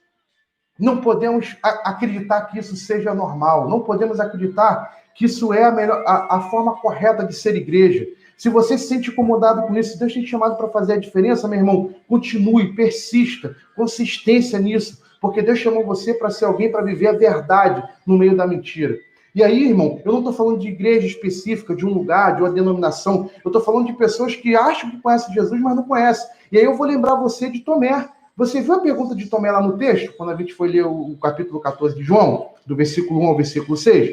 Não 0.80 1.02
podemos 1.02 1.56
acreditar 1.62 2.42
que 2.44 2.60
isso 2.60 2.76
seja 2.76 3.14
normal. 3.14 3.70
Não 3.70 3.82
podemos 3.82 4.20
acreditar 4.20 4.98
que 5.16 5.26
isso 5.26 5.54
é 5.54 5.64
a, 5.64 5.72
melhor, 5.72 6.04
a, 6.06 6.38
a 6.38 6.42
forma 6.50 6.76
correta 6.78 7.24
de 7.24 7.34
ser 7.34 7.56
igreja. 7.56 8.08
Se 8.36 8.50
você 8.50 8.78
se 8.78 8.88
sente 8.88 9.12
incomodado 9.12 9.68
com 9.68 9.78
isso, 9.78 9.98
Deus 9.98 10.14
tem 10.14 10.24
te 10.24 10.30
chamado 10.30 10.58
para 10.58 10.68
fazer 10.70 10.94
a 10.94 11.00
diferença, 11.00 11.48
meu 11.48 11.60
irmão, 11.60 11.94
continue, 12.08 12.74
persista, 12.76 13.56
consistência 13.76 14.60
nisso, 14.60 15.02
porque 15.22 15.42
Deus 15.42 15.60
chamou 15.60 15.86
você 15.86 16.14
para 16.14 16.30
ser 16.30 16.46
alguém 16.46 16.72
para 16.72 16.82
viver 16.82 17.08
a 17.08 17.14
verdade 17.14 17.84
no 18.06 18.18
meio 18.18 18.36
da 18.36 18.48
mentira. 18.48 18.98
E 19.36 19.42
aí, 19.44 19.68
irmão, 19.68 20.00
eu 20.04 20.12
não 20.12 20.20
estou 20.20 20.34
falando 20.34 20.60
de 20.60 20.68
igreja 20.68 21.08
específica, 21.08 21.76
de 21.76 21.86
um 21.86 21.94
lugar, 21.94 22.36
de 22.36 22.42
uma 22.42 22.52
denominação. 22.52 23.30
Eu 23.44 23.50
estou 23.50 23.62
falando 23.62 23.88
de 23.88 23.94
pessoas 23.94 24.36
que 24.36 24.56
acham 24.56 24.92
que 24.92 25.02
conhecem 25.02 25.34
Jesus, 25.34 25.60
mas 25.60 25.76
não 25.76 25.84
conhecem. 25.84 26.28
E 26.52 26.58
aí 26.58 26.64
eu 26.64 26.76
vou 26.76 26.86
lembrar 26.86 27.16
você 27.16 27.50
de 27.50 27.62
Tomé. 27.62 28.10
Você 28.36 28.62
viu 28.62 28.74
a 28.74 28.80
pergunta 28.80 29.16
de 29.16 29.28
Tomé 29.28 29.52
lá 29.52 29.62
no 29.62 29.78
texto, 29.78 30.14
quando 30.18 30.32
a 30.32 30.36
gente 30.36 30.54
foi 30.54 30.68
ler 30.68 30.86
o, 30.86 31.16
capítulo 31.22 31.60
14 31.60 31.96
de 31.96 32.04
João, 32.04 32.50
do 32.66 32.76
versículo 32.76 33.22
1 33.22 33.28
ao 33.28 33.38
versículo 33.38 33.78
6? 33.78 34.12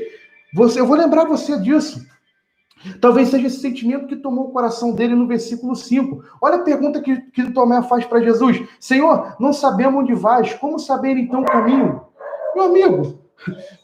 Você, 0.52 0.80
eu 0.80 0.86
vou 0.86 0.96
lembrar 0.96 1.24
você 1.24 1.58
disso. 1.58 2.04
Talvez 3.00 3.28
seja 3.28 3.46
esse 3.46 3.60
sentimento 3.60 4.06
que 4.06 4.16
tomou 4.16 4.48
o 4.48 4.52
coração 4.52 4.92
dele 4.92 5.14
no 5.14 5.26
versículo 5.26 5.74
5. 5.74 6.22
Olha 6.40 6.56
a 6.56 6.62
pergunta 6.62 7.00
que, 7.00 7.20
que 7.30 7.50
Tomé 7.50 7.82
faz 7.82 8.04
para 8.04 8.22
Jesus: 8.22 8.62
Senhor, 8.78 9.36
não 9.40 9.52
sabemos 9.52 10.02
onde 10.02 10.14
vais, 10.14 10.52
como 10.54 10.78
saber 10.78 11.16
então 11.16 11.42
o 11.42 11.46
caminho? 11.46 12.02
Meu 12.54 12.64
amigo, 12.64 13.20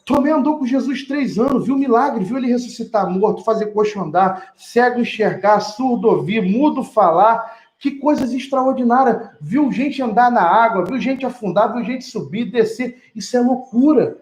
Tomé 0.05 0.31
andou 0.31 0.59
com 0.59 0.65
Jesus 0.65 1.07
três 1.07 1.39
anos, 1.39 1.65
viu 1.65 1.75
milagre, 1.75 2.23
viu 2.23 2.37
ele 2.37 2.47
ressuscitar 2.47 3.09
morto, 3.09 3.43
fazer 3.43 3.67
coxo 3.67 3.99
andar, 3.99 4.53
cego 4.55 4.99
enxergar, 4.99 5.59
surdo 5.59 6.07
ouvir, 6.07 6.41
mudo 6.41 6.83
falar. 6.83 7.56
Que 7.79 7.91
coisas 7.91 8.33
extraordinárias. 8.33 9.29
Viu 9.39 9.71
gente 9.71 10.01
andar 10.01 10.31
na 10.31 10.41
água, 10.41 10.85
viu 10.85 10.99
gente 10.99 11.25
afundar, 11.25 11.73
viu 11.73 11.83
gente 11.83 12.05
subir, 12.05 12.51
descer. 12.51 13.03
Isso 13.15 13.35
é 13.37 13.39
loucura. 13.39 14.17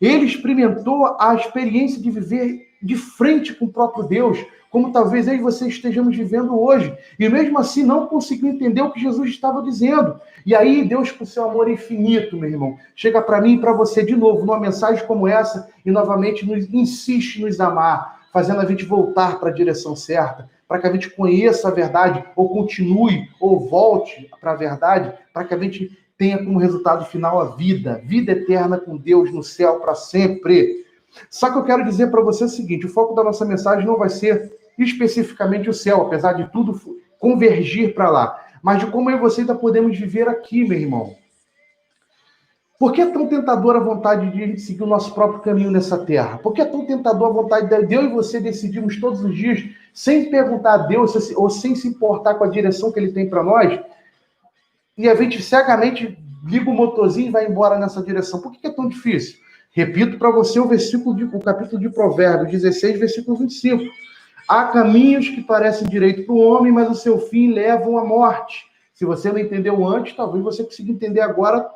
Ele 0.00 0.24
experimentou 0.24 1.16
a 1.18 1.34
experiência 1.34 2.00
de 2.00 2.10
viver 2.10 2.68
de 2.82 2.96
frente 2.96 3.54
com 3.54 3.64
o 3.64 3.72
próprio 3.72 4.04
Deus, 4.04 4.38
como 4.70 4.92
talvez 4.92 5.26
eu 5.26 5.34
e 5.34 5.40
você 5.40 5.68
estejamos 5.68 6.16
vivendo 6.16 6.60
hoje. 6.60 6.94
E 7.18 7.28
mesmo 7.28 7.58
assim 7.58 7.82
não 7.82 8.06
conseguiu 8.06 8.48
entender 8.48 8.82
o 8.82 8.90
que 8.90 9.00
Jesus 9.00 9.30
estava 9.30 9.62
dizendo. 9.62 10.20
E 10.44 10.54
aí 10.54 10.86
Deus, 10.86 11.10
com 11.10 11.24
seu 11.24 11.48
amor 11.48 11.70
infinito, 11.70 12.36
meu 12.36 12.50
irmão, 12.50 12.76
chega 12.94 13.22
para 13.22 13.40
mim 13.40 13.54
e 13.54 13.60
para 13.60 13.72
você 13.72 14.04
de 14.04 14.14
novo, 14.14 14.44
numa 14.44 14.60
mensagem 14.60 15.06
como 15.06 15.28
essa, 15.28 15.70
e 15.86 15.90
novamente 15.90 16.44
nos 16.44 16.72
insiste 16.74 17.36
em 17.36 17.44
nos 17.44 17.60
amar, 17.60 18.26
fazendo 18.32 18.60
a 18.60 18.64
gente 18.66 18.84
voltar 18.84 19.38
para 19.38 19.48
a 19.48 19.54
direção 19.54 19.94
certa, 19.94 20.50
para 20.74 20.80
que 20.80 20.86
a 20.88 20.92
gente 20.92 21.10
conheça 21.10 21.68
a 21.68 21.70
verdade, 21.70 22.24
ou 22.34 22.48
continue, 22.48 23.28
ou 23.38 23.60
volte 23.60 24.28
para 24.40 24.50
a 24.50 24.56
verdade, 24.56 25.12
para 25.32 25.44
que 25.44 25.54
a 25.54 25.56
gente 25.56 25.96
tenha 26.18 26.36
como 26.36 26.58
resultado 26.58 27.04
final 27.04 27.40
a 27.40 27.54
vida, 27.54 28.02
vida 28.04 28.32
eterna 28.32 28.76
com 28.76 28.96
Deus 28.96 29.32
no 29.32 29.40
céu 29.40 29.78
para 29.78 29.94
sempre. 29.94 30.84
Só 31.30 31.52
que 31.52 31.58
eu 31.58 31.62
quero 31.62 31.84
dizer 31.84 32.10
para 32.10 32.20
você 32.22 32.42
o 32.42 32.48
seguinte: 32.48 32.86
o 32.86 32.88
foco 32.88 33.14
da 33.14 33.22
nossa 33.22 33.44
mensagem 33.44 33.86
não 33.86 33.96
vai 33.96 34.08
ser 34.08 34.52
especificamente 34.76 35.70
o 35.70 35.74
céu, 35.74 36.02
apesar 36.02 36.32
de 36.32 36.50
tudo 36.50 36.76
convergir 37.20 37.94
para 37.94 38.10
lá, 38.10 38.44
mas 38.60 38.80
de 38.80 38.86
como 38.88 39.08
eu 39.10 39.18
e 39.18 39.20
você 39.20 39.42
ainda 39.42 39.54
podemos 39.54 39.96
viver 39.96 40.26
aqui, 40.26 40.66
meu 40.66 40.76
irmão. 40.76 41.14
Por 42.78 42.92
que 42.92 43.00
é 43.00 43.06
tão 43.06 43.26
tentadora 43.28 43.78
a 43.78 43.82
vontade 43.82 44.30
de 44.30 44.60
seguir 44.60 44.82
o 44.82 44.86
nosso 44.86 45.14
próprio 45.14 45.40
caminho 45.40 45.70
nessa 45.70 45.96
terra? 46.04 46.38
Por 46.38 46.52
que 46.52 46.60
é 46.60 46.64
tão 46.64 46.84
tentadora 46.84 47.30
a 47.30 47.34
vontade 47.34 47.68
de 47.68 47.94
eu 47.94 48.04
e 48.04 48.08
você 48.08 48.40
decidirmos 48.40 49.00
todos 49.00 49.20
os 49.20 49.34
dias, 49.34 49.64
sem 49.92 50.28
perguntar 50.28 50.74
a 50.74 50.78
Deus 50.78 51.14
ou 51.36 51.48
sem 51.48 51.76
se 51.76 51.86
importar 51.86 52.34
com 52.34 52.44
a 52.44 52.48
direção 52.48 52.90
que 52.90 52.98
Ele 52.98 53.12
tem 53.12 53.28
para 53.28 53.44
nós, 53.44 53.80
e 54.98 55.08
a 55.08 55.14
gente 55.14 55.40
cegamente 55.40 56.18
liga 56.44 56.68
o 56.68 56.74
motorzinho 56.74 57.28
e 57.28 57.30
vai 57.30 57.46
embora 57.46 57.78
nessa 57.78 58.02
direção? 58.02 58.40
Por 58.40 58.52
que 58.52 58.66
é 58.66 58.70
tão 58.70 58.88
difícil? 58.88 59.38
Repito 59.70 60.18
para 60.18 60.30
você 60.30 60.58
o 60.58 60.68
versículo 60.68 61.16
de, 61.16 61.24
o 61.24 61.40
capítulo 61.40 61.80
de 61.80 61.88
Provérbios 61.88 62.50
16, 62.50 62.98
versículo 62.98 63.36
25. 63.38 63.84
Há 64.48 64.64
caminhos 64.64 65.28
que 65.28 65.42
parecem 65.42 65.88
direito 65.88 66.24
para 66.24 66.34
o 66.34 66.38
homem, 66.38 66.72
mas 66.72 66.90
o 66.90 66.94
seu 66.94 67.18
fim 67.18 67.52
levam 67.52 67.98
à 67.98 68.04
morte. 68.04 68.66
Se 68.92 69.04
você 69.04 69.32
não 69.32 69.38
entendeu 69.38 69.84
antes, 69.86 70.14
talvez 70.14 70.44
você 70.44 70.62
consiga 70.62 70.92
entender 70.92 71.20
agora 71.20 71.68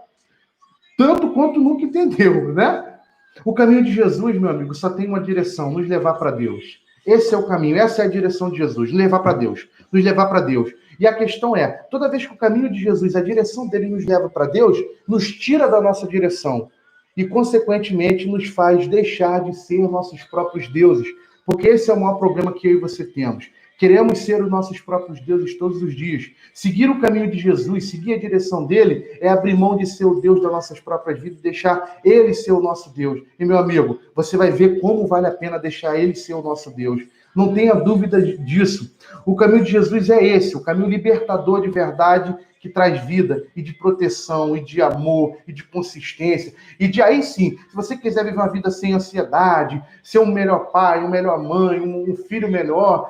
tanto 0.98 1.30
quanto 1.30 1.60
nunca 1.60 1.84
entendeu, 1.84 2.52
né? 2.52 2.96
O 3.44 3.54
caminho 3.54 3.84
de 3.84 3.92
Jesus, 3.92 4.36
meu 4.36 4.50
amigo, 4.50 4.74
só 4.74 4.90
tem 4.90 5.06
uma 5.06 5.20
direção: 5.20 5.70
nos 5.70 5.88
levar 5.88 6.14
para 6.14 6.32
Deus. 6.32 6.82
Esse 7.06 7.34
é 7.34 7.38
o 7.38 7.46
caminho, 7.46 7.76
essa 7.76 8.02
é 8.02 8.04
a 8.04 8.08
direção 8.08 8.50
de 8.50 8.58
Jesus, 8.58 8.90
nos 8.90 8.98
levar 8.98 9.20
para 9.20 9.32
Deus, 9.32 9.66
nos 9.92 10.04
levar 10.04 10.26
para 10.26 10.40
Deus. 10.40 10.70
E 10.98 11.06
a 11.06 11.14
questão 11.14 11.56
é, 11.56 11.68
toda 11.90 12.10
vez 12.10 12.26
que 12.26 12.34
o 12.34 12.36
caminho 12.36 12.70
de 12.70 12.80
Jesus, 12.80 13.14
a 13.14 13.22
direção 13.22 13.68
dele 13.68 13.86
nos 13.86 14.04
leva 14.04 14.28
para 14.28 14.46
Deus, 14.46 14.76
nos 15.06 15.30
tira 15.30 15.68
da 15.68 15.80
nossa 15.80 16.06
direção 16.06 16.68
e 17.16 17.24
consequentemente 17.24 18.26
nos 18.26 18.48
faz 18.48 18.86
deixar 18.88 19.44
de 19.44 19.56
ser 19.56 19.88
nossos 19.88 20.22
próprios 20.24 20.68
deuses, 20.68 21.08
porque 21.46 21.68
esse 21.68 21.90
é 21.90 21.94
o 21.94 22.00
maior 22.00 22.18
problema 22.18 22.52
que 22.52 22.66
eu 22.66 22.72
e 22.72 22.80
você 22.80 23.04
temos. 23.04 23.48
Queremos 23.78 24.18
ser 24.18 24.42
os 24.42 24.50
nossos 24.50 24.80
próprios 24.80 25.20
deuses 25.20 25.56
todos 25.56 25.80
os 25.84 25.94
dias. 25.94 26.32
Seguir 26.52 26.90
o 26.90 27.00
caminho 27.00 27.30
de 27.30 27.38
Jesus, 27.38 27.88
seguir 27.88 28.14
a 28.14 28.18
direção 28.18 28.66
dele, 28.66 29.06
é 29.20 29.28
abrir 29.28 29.56
mão 29.56 29.76
de 29.76 29.86
ser 29.86 30.04
o 30.04 30.20
Deus 30.20 30.42
das 30.42 30.50
nossas 30.50 30.80
próprias 30.80 31.20
vidas, 31.20 31.40
deixar 31.40 32.00
ele 32.04 32.34
ser 32.34 32.50
o 32.50 32.60
nosso 32.60 32.92
Deus. 32.92 33.22
E, 33.38 33.44
meu 33.44 33.56
amigo, 33.56 34.00
você 34.16 34.36
vai 34.36 34.50
ver 34.50 34.80
como 34.80 35.06
vale 35.06 35.28
a 35.28 35.30
pena 35.30 35.58
deixar 35.58 35.96
ele 35.96 36.16
ser 36.16 36.34
o 36.34 36.42
nosso 36.42 36.74
Deus. 36.74 37.04
Não 37.36 37.54
tenha 37.54 37.72
dúvida 37.74 38.20
disso. 38.20 38.96
O 39.24 39.36
caminho 39.36 39.62
de 39.62 39.70
Jesus 39.70 40.10
é 40.10 40.24
esse, 40.24 40.56
o 40.56 40.60
caminho 40.60 40.88
libertador 40.88 41.62
de 41.62 41.70
verdade 41.70 42.36
que 42.60 42.68
traz 42.68 43.04
vida 43.04 43.46
e 43.54 43.62
de 43.62 43.72
proteção 43.72 44.56
e 44.56 44.60
de 44.60 44.82
amor 44.82 45.36
e 45.46 45.52
de 45.52 45.62
consistência. 45.62 46.52
E 46.80 46.88
de 46.88 47.00
aí 47.00 47.22
sim, 47.22 47.56
se 47.68 47.76
você 47.76 47.96
quiser 47.96 48.24
viver 48.24 48.36
uma 48.36 48.50
vida 48.50 48.72
sem 48.72 48.92
ansiedade, 48.92 49.80
ser 50.02 50.18
um 50.18 50.26
melhor 50.26 50.72
pai, 50.72 51.04
um 51.04 51.08
melhor 51.08 51.40
mãe, 51.40 51.78
um 51.78 52.16
filho 52.16 52.50
melhor, 52.50 53.08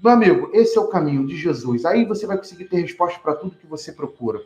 meu 0.00 0.12
amigo, 0.12 0.50
esse 0.54 0.78
é 0.78 0.80
o 0.80 0.88
caminho 0.88 1.26
de 1.26 1.36
Jesus. 1.36 1.84
Aí 1.84 2.04
você 2.04 2.26
vai 2.26 2.38
conseguir 2.38 2.64
ter 2.64 2.80
resposta 2.80 3.18
para 3.20 3.34
tudo 3.34 3.56
que 3.56 3.66
você 3.66 3.92
procura. 3.92 4.40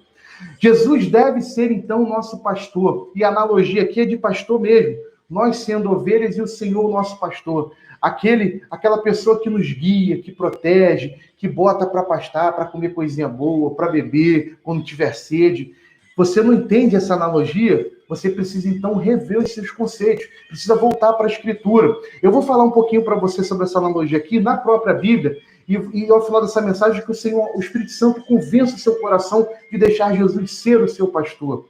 Jesus 0.59 1.07
deve 1.09 1.41
ser, 1.41 1.71
então, 1.71 2.09
nosso 2.09 2.43
pastor. 2.43 3.13
E 3.15 3.23
a 3.23 3.29
analogia 3.29 3.83
aqui 3.83 4.01
é 4.01 4.07
de 4.07 4.19
pastor 4.19 4.61
mesmo. 4.61 4.97
Nós 5.29 5.59
sendo 5.59 5.91
ovelhas 5.91 6.37
e 6.37 6.43
o 6.43 6.47
Senhor 6.47 6.91
nosso 6.91 7.19
pastor. 7.19 7.73
Aquele, 8.01 8.63
aquela 8.71 8.99
pessoa 8.99 9.41
que 9.41 9.49
nos 9.49 9.71
guia, 9.73 10.21
que 10.21 10.33
protege, 10.33 11.17
que 11.37 11.49
bota 11.49 11.87
para 11.87 12.03
pastar, 12.03 12.53
para 12.53 12.67
comer 12.67 12.95
coisinha 12.95 13.29
boa, 13.29 13.75
para 13.75 13.91
beber 13.91 14.59
quando 14.63 14.85
tiver 14.85 15.15
sede. 15.15 15.75
Você 16.17 16.43
não 16.43 16.55
entende 16.55 16.97
essa 16.97 17.15
analogia? 17.15 17.93
Você 18.09 18.31
precisa 18.31 18.69
então 18.69 18.95
rever 18.95 19.39
os 19.39 19.53
seus 19.53 19.71
conceitos, 19.71 20.25
precisa 20.49 20.75
voltar 20.75 21.13
para 21.13 21.27
a 21.27 21.31
escritura. 21.31 21.95
Eu 22.23 22.33
vou 22.33 22.41
falar 22.41 22.65
um 22.65 22.71
pouquinho 22.71 23.05
para 23.05 23.17
você 23.17 23.45
sobre 23.45 23.65
essa 23.65 23.79
analogia 23.79 24.17
aqui 24.17 24.41
na 24.41 24.57
própria 24.57 24.95
Bíblia 24.95 25.37
e, 25.69 25.75
e, 25.75 26.11
ao 26.11 26.25
final 26.25 26.41
dessa 26.41 26.63
mensagem 26.63 27.05
que 27.05 27.11
o 27.11 27.15
Senhor, 27.15 27.51
o 27.55 27.61
Espírito 27.61 27.91
Santo 27.91 28.23
convença 28.23 28.77
o 28.77 28.79
seu 28.79 28.95
coração 28.97 29.47
de 29.71 29.77
deixar 29.77 30.15
Jesus 30.15 30.53
ser 30.53 30.81
o 30.81 30.89
seu 30.89 31.09
pastor. 31.09 31.67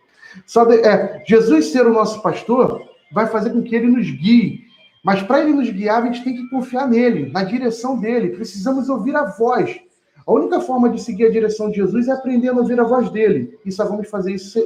Só 0.46 0.64
de, 0.64 0.76
é, 0.76 1.24
Jesus 1.26 1.72
ser 1.72 1.87
o 1.87 1.92
nosso 1.92 2.22
pastor 2.22 2.82
vai 3.11 3.26
fazer 3.26 3.50
com 3.50 3.62
que 3.62 3.74
ele 3.74 3.88
nos 3.88 4.09
guie. 4.11 4.66
Mas 5.02 5.22
para 5.22 5.40
ele 5.40 5.52
nos 5.52 5.70
guiar, 5.70 6.02
a 6.02 6.06
gente 6.06 6.24
tem 6.24 6.37
que 6.37 6.50
confiar 6.50 6.88
nele, 6.88 7.30
na 7.30 7.42
direção 7.42 7.98
dele. 7.98 8.30
Precisamos 8.30 8.88
ouvir 8.88 9.16
a 9.16 9.24
voz. 9.24 9.80
A 10.26 10.32
única 10.32 10.60
forma 10.60 10.90
de 10.90 11.00
seguir 11.00 11.26
a 11.26 11.30
direção 11.30 11.70
de 11.70 11.76
Jesus 11.76 12.08
é 12.08 12.12
aprendendo 12.12 12.58
a 12.58 12.62
ouvir 12.62 12.80
a 12.80 12.84
voz 12.84 13.08
dele. 13.10 13.56
E 13.64 13.70
só 13.70 13.84
vamos 13.84 14.10
fazer 14.10 14.32
isso 14.34 14.60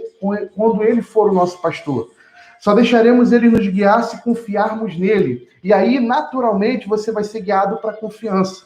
quando 0.57 0.83
ele 0.83 1.03
for 1.03 1.31
o 1.31 1.35
nosso 1.35 1.61
pastor. 1.61 2.11
Só 2.61 2.75
deixaremos 2.75 3.31
ele 3.31 3.51
nos 3.51 3.67
guiar 3.67 4.05
se 4.05 4.23
confiarmos 4.23 4.99
nele. 4.99 5.49
E 5.63 5.73
aí, 5.73 6.01
naturalmente, 6.01 6.89
você 6.89 7.13
vai 7.13 7.25
ser 7.25 7.41
guiado 7.41 7.77
para 7.77 7.91
a 7.91 7.97
confiança. 7.97 8.65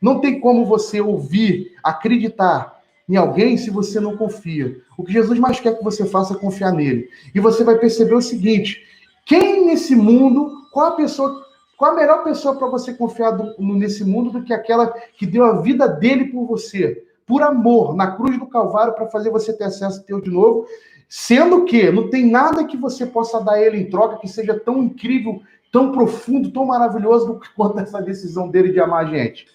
Não 0.00 0.20
tem 0.20 0.40
como 0.40 0.66
você 0.66 1.00
ouvir, 1.00 1.76
acreditar 1.82 2.80
em 3.08 3.16
alguém 3.16 3.56
se 3.56 3.70
você 3.70 4.00
não 4.00 4.16
confia. 4.16 4.76
O 4.98 5.04
que 5.04 5.12
Jesus 5.12 5.38
mais 5.38 5.60
quer 5.60 5.76
que 5.76 5.84
você 5.84 6.04
faça 6.06 6.34
é 6.34 6.38
confiar 6.38 6.72
nele. 6.72 7.08
E 7.32 7.38
você 7.38 7.62
vai 7.62 7.78
perceber 7.78 8.14
o 8.14 8.22
seguinte: 8.22 8.82
quem 9.24 9.64
nesse 9.64 9.94
mundo, 9.94 10.50
qual 10.72 10.88
a 10.88 10.96
pessoa 10.96 11.40
qual 11.82 11.94
a 11.94 11.96
melhor 11.96 12.22
pessoa 12.22 12.54
para 12.54 12.68
você 12.68 12.94
confiar 12.94 13.32
do, 13.32 13.60
nesse 13.74 14.04
mundo 14.04 14.30
do 14.30 14.44
que 14.44 14.54
aquela 14.54 14.86
que 15.16 15.26
deu 15.26 15.44
a 15.44 15.60
vida 15.60 15.88
dele 15.88 16.26
por 16.26 16.46
você? 16.46 17.02
Por 17.26 17.42
amor, 17.42 17.96
na 17.96 18.12
cruz 18.12 18.38
do 18.38 18.46
Calvário, 18.46 18.92
para 18.92 19.08
fazer 19.08 19.30
você 19.30 19.52
ter 19.52 19.64
acesso 19.64 20.06
Deus 20.06 20.22
de 20.22 20.30
novo. 20.30 20.64
Sendo 21.08 21.64
que 21.64 21.90
não 21.90 22.08
tem 22.08 22.24
nada 22.24 22.62
que 22.62 22.76
você 22.76 23.04
possa 23.04 23.40
dar 23.40 23.54
a 23.54 23.60
ele 23.60 23.78
em 23.78 23.90
troca 23.90 24.18
que 24.18 24.28
seja 24.28 24.56
tão 24.60 24.80
incrível, 24.80 25.42
tão 25.72 25.90
profundo, 25.90 26.52
tão 26.52 26.64
maravilhoso 26.64 27.40
quanto 27.56 27.80
essa 27.80 28.00
decisão 28.00 28.48
dele 28.48 28.70
de 28.70 28.78
amar 28.78 29.04
a 29.04 29.08
gente. 29.08 29.48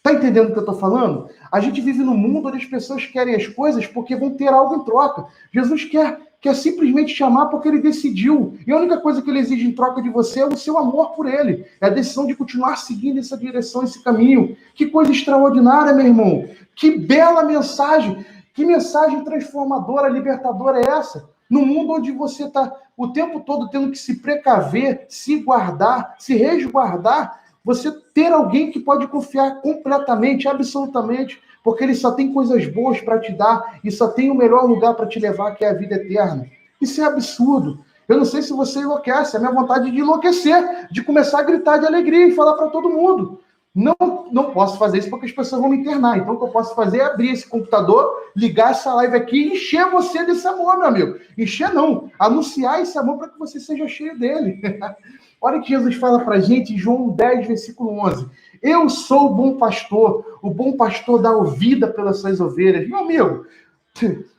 Tá 0.00 0.12
entendendo 0.12 0.50
o 0.50 0.52
que 0.52 0.58
eu 0.58 0.60
estou 0.60 0.78
falando? 0.78 1.28
A 1.50 1.58
gente 1.58 1.80
vive 1.80 2.04
num 2.04 2.16
mundo 2.16 2.46
onde 2.46 2.58
as 2.58 2.66
pessoas 2.66 3.04
querem 3.04 3.34
as 3.34 3.48
coisas 3.48 3.84
porque 3.84 4.14
vão 4.14 4.36
ter 4.36 4.46
algo 4.46 4.76
em 4.76 4.84
troca. 4.84 5.26
Jesus 5.52 5.84
quer 5.86 6.20
quer 6.44 6.54
simplesmente 6.54 7.14
chamar 7.14 7.46
porque 7.46 7.66
ele 7.66 7.78
decidiu. 7.78 8.58
E 8.66 8.70
a 8.70 8.76
única 8.76 8.98
coisa 8.98 9.22
que 9.22 9.30
ele 9.30 9.38
exige 9.38 9.66
em 9.66 9.72
troca 9.72 10.02
de 10.02 10.10
você 10.10 10.40
é 10.40 10.46
o 10.46 10.54
seu 10.54 10.76
amor 10.76 11.12
por 11.12 11.26
ele. 11.26 11.64
É 11.80 11.86
a 11.86 11.88
decisão 11.88 12.26
de 12.26 12.36
continuar 12.36 12.76
seguindo 12.76 13.18
essa 13.18 13.34
direção, 13.34 13.82
esse 13.82 14.04
caminho. 14.04 14.54
Que 14.74 14.84
coisa 14.84 15.10
extraordinária, 15.10 15.94
meu 15.94 16.04
irmão. 16.04 16.46
Que 16.76 16.98
bela 16.98 17.42
mensagem. 17.44 18.26
Que 18.52 18.62
mensagem 18.62 19.24
transformadora, 19.24 20.06
libertadora 20.06 20.80
é 20.80 20.98
essa? 20.98 21.30
No 21.48 21.64
mundo 21.64 21.94
onde 21.94 22.12
você 22.12 22.44
está 22.44 22.70
o 22.94 23.08
tempo 23.08 23.40
todo 23.40 23.70
tendo 23.70 23.90
que 23.90 23.96
se 23.96 24.16
precaver, 24.20 25.06
se 25.08 25.36
guardar, 25.36 26.14
se 26.18 26.36
resguardar, 26.36 27.40
você 27.64 27.90
ter 28.12 28.30
alguém 28.30 28.70
que 28.70 28.80
pode 28.80 29.08
confiar 29.08 29.62
completamente, 29.62 30.46
absolutamente, 30.46 31.40
porque 31.64 31.82
ele 31.82 31.94
só 31.94 32.12
tem 32.12 32.30
coisas 32.30 32.66
boas 32.68 33.00
para 33.00 33.18
te 33.18 33.32
dar 33.32 33.80
e 33.82 33.90
só 33.90 34.08
tem 34.08 34.30
o 34.30 34.34
melhor 34.34 34.68
lugar 34.68 34.94
para 34.94 35.06
te 35.06 35.18
levar, 35.18 35.54
que 35.54 35.64
é 35.64 35.70
a 35.70 35.74
vida 35.74 35.94
eterna. 35.94 36.46
Isso 36.78 37.00
é 37.00 37.04
absurdo. 37.04 37.82
Eu 38.06 38.18
não 38.18 38.26
sei 38.26 38.42
se 38.42 38.52
você 38.52 38.80
enlouquece, 38.80 39.34
é 39.34 39.38
a 39.38 39.40
minha 39.40 39.54
vontade 39.54 39.90
de 39.90 39.98
enlouquecer, 39.98 40.88
de 40.90 41.02
começar 41.02 41.38
a 41.38 41.42
gritar 41.42 41.78
de 41.78 41.86
alegria 41.86 42.28
e 42.28 42.34
falar 42.34 42.52
para 42.54 42.68
todo 42.68 42.90
mundo. 42.90 43.40
Não, 43.74 43.96
não 44.30 44.52
posso 44.52 44.78
fazer 44.78 44.98
isso 44.98 45.10
porque 45.10 45.26
as 45.26 45.32
pessoas 45.32 45.60
vão 45.60 45.70
me 45.70 45.78
internar. 45.78 46.18
Então, 46.18 46.34
o 46.34 46.38
que 46.38 46.44
eu 46.44 46.48
posso 46.48 46.74
fazer 46.76 46.98
é 46.98 47.04
abrir 47.04 47.30
esse 47.30 47.48
computador, 47.48 48.08
ligar 48.36 48.72
essa 48.72 48.92
live 48.94 49.16
aqui 49.16 49.36
e 49.36 49.54
encher 49.54 49.90
você 49.90 50.22
desse 50.24 50.46
amor, 50.46 50.76
meu 50.76 50.86
amigo. 50.86 51.18
Encher 51.36 51.72
não, 51.72 52.10
anunciar 52.18 52.80
esse 52.82 52.96
amor 52.98 53.18
para 53.18 53.30
que 53.30 53.38
você 53.38 53.58
seja 53.58 53.88
cheio 53.88 54.16
dele. 54.16 54.60
Olha 55.40 55.60
que 55.60 55.70
Jesus 55.70 55.96
fala 55.96 56.20
para 56.24 56.38
gente 56.40 56.72
em 56.72 56.78
João 56.78 57.10
10, 57.10 57.48
versículo 57.48 57.98
11. 58.06 58.26
Eu 58.64 58.88
sou 58.88 59.26
o 59.26 59.34
bom 59.34 59.58
pastor, 59.58 60.38
o 60.40 60.48
bom 60.48 60.72
pastor 60.72 61.20
dá 61.20 61.38
vida 61.42 61.86
pelas 61.86 62.20
suas 62.20 62.40
ovelhas. 62.40 62.88
Meu 62.88 63.00
amigo, 63.00 63.44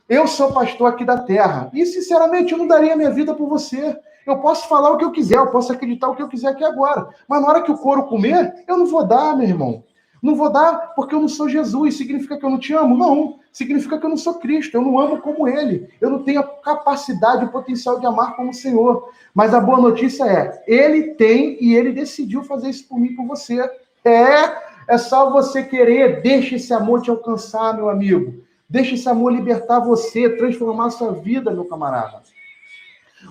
eu 0.08 0.26
sou 0.26 0.52
pastor 0.52 0.88
aqui 0.88 1.04
da 1.04 1.16
terra 1.16 1.70
e, 1.72 1.86
sinceramente, 1.86 2.52
eu 2.52 2.58
não 2.58 2.66
daria 2.66 2.96
minha 2.96 3.12
vida 3.12 3.32
por 3.32 3.48
você. 3.48 3.96
Eu 4.26 4.38
posso 4.38 4.68
falar 4.68 4.90
o 4.90 4.96
que 4.96 5.04
eu 5.04 5.12
quiser, 5.12 5.36
eu 5.36 5.46
posso 5.46 5.72
acreditar 5.72 6.08
o 6.08 6.16
que 6.16 6.22
eu 6.22 6.28
quiser 6.28 6.48
aqui 6.48 6.64
agora, 6.64 7.08
mas 7.28 7.40
na 7.40 7.46
hora 7.46 7.62
que 7.62 7.70
o 7.70 7.78
couro 7.78 8.02
comer, 8.08 8.64
eu 8.66 8.76
não 8.76 8.86
vou 8.86 9.06
dar, 9.06 9.36
meu 9.36 9.46
irmão. 9.46 9.84
Não 10.20 10.34
vou 10.34 10.50
dar 10.50 10.92
porque 10.96 11.14
eu 11.14 11.20
não 11.20 11.28
sou 11.28 11.48
Jesus. 11.48 11.96
Significa 11.96 12.36
que 12.36 12.44
eu 12.44 12.50
não 12.50 12.58
te 12.58 12.72
amo? 12.72 12.96
Não. 12.96 13.38
Significa 13.52 13.96
que 13.96 14.04
eu 14.04 14.10
não 14.10 14.16
sou 14.16 14.34
Cristo. 14.34 14.76
Eu 14.76 14.82
não 14.82 14.98
amo 14.98 15.20
como 15.20 15.46
Ele. 15.46 15.88
Eu 16.00 16.10
não 16.10 16.24
tenho 16.24 16.40
a 16.40 16.42
capacidade, 16.42 17.44
o 17.44 17.52
potencial 17.52 18.00
de 18.00 18.06
amar 18.06 18.34
como 18.34 18.50
o 18.50 18.54
Senhor. 18.54 19.08
Mas 19.32 19.54
a 19.54 19.60
boa 19.60 19.80
notícia 19.80 20.24
é: 20.24 20.64
Ele 20.66 21.14
tem 21.14 21.56
e 21.60 21.76
Ele 21.76 21.92
decidiu 21.92 22.42
fazer 22.42 22.70
isso 22.70 22.88
por 22.88 22.98
mim, 22.98 23.14
por 23.14 23.24
você. 23.24 23.70
É, 24.06 24.94
é 24.94 24.98
só 24.98 25.30
você 25.30 25.64
querer. 25.64 26.22
Deixa 26.22 26.54
esse 26.54 26.72
amor 26.72 27.02
te 27.02 27.10
alcançar, 27.10 27.74
meu 27.74 27.88
amigo. 27.88 28.44
Deixa 28.68 28.94
esse 28.94 29.08
amor 29.08 29.32
libertar 29.32 29.80
você, 29.80 30.30
transformar 30.30 30.90
sua 30.90 31.12
vida, 31.12 31.50
meu 31.50 31.64
camarada. 31.64 32.22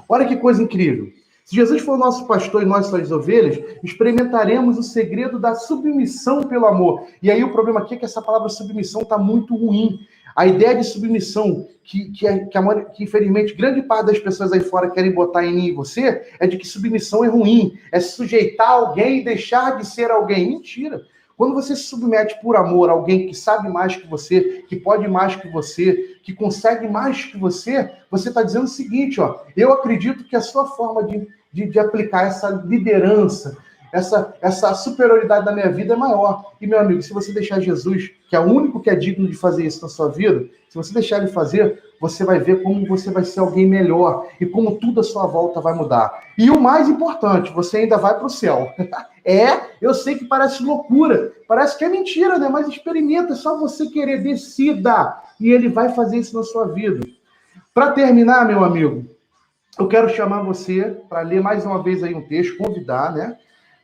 Olha 0.09 0.27
que 0.27 0.35
coisa 0.35 0.61
incrível. 0.61 1.11
Se 1.45 1.55
Jesus 1.55 1.81
for 1.83 1.97
nosso 1.97 2.25
pastor 2.25 2.63
e 2.63 2.65
nós 2.65 2.87
suas 2.87 3.11
ovelhas, 3.11 3.63
experimentaremos 3.83 4.77
o 4.77 4.83
segredo 4.83 5.39
da 5.39 5.53
submissão 5.53 6.41
pelo 6.41 6.65
amor. 6.65 7.05
E 7.21 7.29
aí 7.29 7.43
o 7.43 7.51
problema 7.51 7.81
aqui 7.81 7.93
é 7.93 7.97
que 7.97 8.05
essa 8.05 8.21
palavra 8.21 8.49
submissão 8.49 9.01
está 9.01 9.17
muito 9.17 9.55
ruim. 9.55 9.99
A 10.35 10.45
ideia 10.45 10.75
de 10.75 10.83
submissão, 10.83 11.67
que, 11.83 12.11
que, 12.11 12.27
é, 12.27 12.39
que, 12.45 12.57
a, 12.57 12.85
que, 12.85 13.03
infelizmente 13.03 13.53
grande 13.53 13.81
parte 13.83 14.07
das 14.07 14.19
pessoas 14.19 14.51
aí 14.51 14.59
fora 14.59 14.89
querem 14.89 15.13
botar 15.13 15.45
em 15.45 15.53
mim 15.53 15.67
e 15.67 15.71
você, 15.71 16.27
é 16.39 16.45
de 16.45 16.57
que 16.57 16.67
submissão 16.67 17.23
é 17.23 17.27
ruim, 17.27 17.77
é 17.91 17.99
sujeitar 17.99 18.69
alguém 18.69 19.19
e 19.19 19.23
deixar 19.23 19.77
de 19.77 19.87
ser 19.87 20.11
alguém. 20.11 20.49
Mentira. 20.49 21.01
Quando 21.37 21.53
você 21.53 21.75
se 21.75 21.83
submete 21.83 22.39
por 22.41 22.55
amor 22.55 22.89
a 22.89 22.93
alguém 22.93 23.27
que 23.27 23.33
sabe 23.33 23.69
mais 23.69 23.95
que 23.95 24.07
você, 24.07 24.63
que 24.67 24.75
pode 24.75 25.07
mais 25.07 25.35
que 25.35 25.49
você, 25.49 26.17
que 26.23 26.33
consegue 26.33 26.87
mais 26.87 27.25
que 27.25 27.37
você, 27.37 27.91
você 28.09 28.29
está 28.29 28.41
dizendo 28.41 28.65
o 28.65 28.69
seguinte, 28.69 29.19
ó, 29.19 29.41
eu 29.55 29.73
acredito 29.73 30.23
que 30.23 30.35
a 30.35 30.41
sua 30.41 30.65
forma 30.65 31.03
de, 31.03 31.27
de, 31.51 31.65
de 31.67 31.79
aplicar 31.79 32.27
essa 32.27 32.49
liderança, 32.49 33.57
essa, 33.91 34.33
essa 34.41 34.73
superioridade 34.73 35.45
da 35.45 35.51
minha 35.51 35.71
vida 35.71 35.93
é 35.93 35.97
maior. 35.97 36.53
E, 36.59 36.67
meu 36.67 36.79
amigo, 36.79 37.01
se 37.01 37.13
você 37.13 37.31
deixar 37.31 37.59
Jesus, 37.59 38.11
que 38.29 38.35
é 38.35 38.39
o 38.39 38.51
único 38.51 38.81
que 38.81 38.89
é 38.89 38.95
digno 38.95 39.27
de 39.27 39.35
fazer 39.35 39.65
isso 39.65 39.81
na 39.81 39.89
sua 39.89 40.09
vida, 40.09 40.45
se 40.69 40.75
você 40.75 40.93
deixar 40.93 41.17
ele 41.17 41.27
fazer, 41.27 41.81
você 41.99 42.23
vai 42.23 42.39
ver 42.39 42.61
como 42.61 42.85
você 42.85 43.09
vai 43.09 43.23
ser 43.23 43.39
alguém 43.39 43.65
melhor 43.65 44.27
e 44.39 44.45
como 44.45 44.77
tudo 44.77 44.99
à 44.99 45.03
sua 45.03 45.25
volta 45.25 45.61
vai 45.61 45.73
mudar. 45.73 46.21
E 46.37 46.49
o 46.49 46.59
mais 46.59 46.89
importante, 46.89 47.53
você 47.53 47.77
ainda 47.77 47.97
vai 47.97 48.15
para 48.15 48.25
o 48.25 48.29
céu. 48.29 48.73
é, 49.23 49.61
eu 49.81 49.93
sei 49.93 50.15
que 50.15 50.25
parece 50.25 50.63
loucura, 50.63 51.31
parece 51.47 51.77
que 51.77 51.85
é 51.85 51.89
mentira, 51.89 52.37
né? 52.37 52.49
Mas 52.49 52.67
experimenta, 52.67 53.33
é 53.33 53.35
só 53.35 53.57
você 53.57 53.87
querer, 53.87 54.21
decida, 54.21 55.21
e 55.39 55.51
ele 55.51 55.69
vai 55.69 55.93
fazer 55.93 56.17
isso 56.17 56.35
na 56.35 56.43
sua 56.43 56.67
vida. 56.67 57.07
Para 57.73 57.91
terminar, 57.91 58.45
meu 58.45 58.63
amigo, 58.63 59.05
eu 59.77 59.87
quero 59.87 60.09
chamar 60.09 60.41
você 60.43 60.95
para 61.09 61.21
ler 61.21 61.41
mais 61.41 61.65
uma 61.65 61.83
vez 61.83 62.03
aí 62.03 62.13
um 62.13 62.27
texto, 62.27 62.57
convidar, 62.57 63.13
né? 63.13 63.37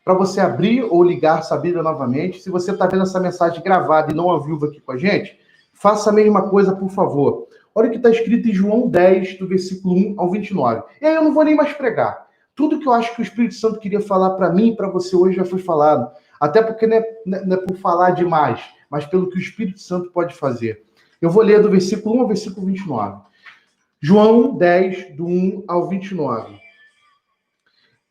Para 0.03 0.13
você 0.13 0.41
abrir 0.41 0.83
ou 0.83 1.03
ligar 1.03 1.43
sua 1.43 1.57
Bíblia 1.57 1.83
novamente. 1.83 2.41
Se 2.41 2.49
você 2.49 2.71
está 2.71 2.87
vendo 2.87 3.03
essa 3.03 3.19
mensagem 3.19 3.61
gravada 3.61 4.11
e 4.11 4.15
não 4.15 4.31
a 4.31 4.39
viu 4.39 4.55
aqui 4.63 4.81
com 4.81 4.91
a 4.91 4.97
gente, 4.97 5.37
faça 5.73 6.09
a 6.09 6.13
mesma 6.13 6.49
coisa, 6.49 6.75
por 6.75 6.89
favor. 6.89 7.47
Olha 7.73 7.87
o 7.87 7.91
que 7.91 7.97
está 7.97 8.09
escrito 8.09 8.49
em 8.49 8.53
João 8.53 8.87
10, 8.87 9.39
do 9.39 9.47
versículo 9.47 9.95
1 9.95 10.15
ao 10.17 10.29
29. 10.29 10.83
E 11.01 11.05
aí 11.05 11.15
eu 11.15 11.23
não 11.23 11.33
vou 11.33 11.43
nem 11.43 11.55
mais 11.55 11.71
pregar. 11.73 12.27
Tudo 12.55 12.79
que 12.79 12.87
eu 12.87 12.91
acho 12.91 13.15
que 13.15 13.21
o 13.21 13.23
Espírito 13.23 13.55
Santo 13.55 13.79
queria 13.79 14.01
falar 14.01 14.31
para 14.31 14.51
mim 14.51 14.69
e 14.69 14.75
para 14.75 14.89
você 14.89 15.15
hoje 15.15 15.37
já 15.37 15.45
foi 15.45 15.59
falado. 15.59 16.11
Até 16.39 16.61
porque 16.61 16.85
não 16.85 16.97
é, 16.97 17.05
não 17.25 17.55
é 17.55 17.57
por 17.57 17.77
falar 17.77 18.11
demais, 18.11 18.61
mas 18.89 19.05
pelo 19.05 19.29
que 19.29 19.37
o 19.37 19.41
Espírito 19.41 19.79
Santo 19.79 20.11
pode 20.11 20.35
fazer. 20.35 20.83
Eu 21.21 21.29
vou 21.29 21.43
ler 21.43 21.61
do 21.61 21.69
versículo 21.69 22.17
1 22.17 22.21
ao 22.21 22.27
versículo 22.27 22.65
29. 22.65 23.21
João 24.01 24.57
10, 24.57 25.15
do 25.15 25.25
1 25.25 25.63
ao 25.67 25.87
29. 25.87 26.59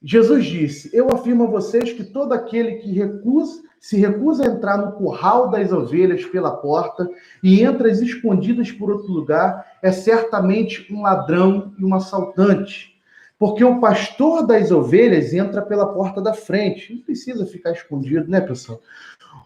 Jesus 0.02 0.46
disse: 0.46 0.90
Eu 0.94 1.08
afirmo 1.12 1.44
a 1.44 1.46
vocês 1.46 1.92
que 1.92 2.04
todo 2.04 2.32
aquele 2.32 2.76
que 2.76 2.90
recusa, 2.92 3.62
se 3.78 3.98
recusa 3.98 4.44
a 4.44 4.52
entrar 4.52 4.78
no 4.78 4.92
curral 4.92 5.50
das 5.50 5.72
ovelhas 5.72 6.24
pela 6.24 6.56
porta 6.56 7.08
e 7.42 7.62
entra 7.62 7.90
as 7.90 8.00
escondidas 8.00 8.72
por 8.72 8.90
outro 8.90 9.12
lugar, 9.12 9.66
é 9.82 9.92
certamente 9.92 10.92
um 10.92 11.02
ladrão 11.02 11.74
e 11.78 11.84
um 11.84 11.94
assaltante. 11.94 12.98
Porque 13.38 13.64
o 13.64 13.80
pastor 13.80 14.46
das 14.46 14.70
ovelhas 14.70 15.32
entra 15.32 15.62
pela 15.62 15.94
porta 15.94 16.20
da 16.20 16.34
frente. 16.34 16.94
Não 16.94 17.02
precisa 17.02 17.46
ficar 17.46 17.72
escondido, 17.72 18.28
né, 18.28 18.38
pessoal? 18.38 18.80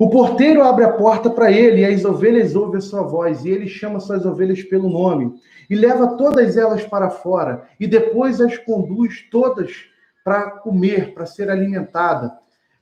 O 0.01 0.11
porteiro 0.11 0.65
abre 0.65 0.85
a 0.85 0.93
porta 0.93 1.31
para 1.31 1.53
ele 1.53 1.81
e 1.81 1.85
as 1.85 2.05
ovelhas 2.05 2.57
ouvem 2.57 2.79
a 2.79 2.81
sua 2.81 3.03
voz, 3.03 3.45
e 3.45 3.51
ele 3.51 3.69
chama 3.69 4.01
suas 4.01 4.27
ovelhas 4.27 4.63
pelo 4.65 4.89
nome 4.89 5.35
e 5.71 5.77
leva 5.77 6.17
todas 6.17 6.57
elas 6.57 6.85
para 6.85 7.09
fora 7.11 7.69
e 7.79 7.87
depois 7.87 8.41
as 8.41 8.59
conduz 8.59 9.25
todas 9.31 9.87
para 10.25 10.51
comer, 10.51 11.13
para 11.13 11.27
ser 11.27 11.51
alimentada. 11.51 12.33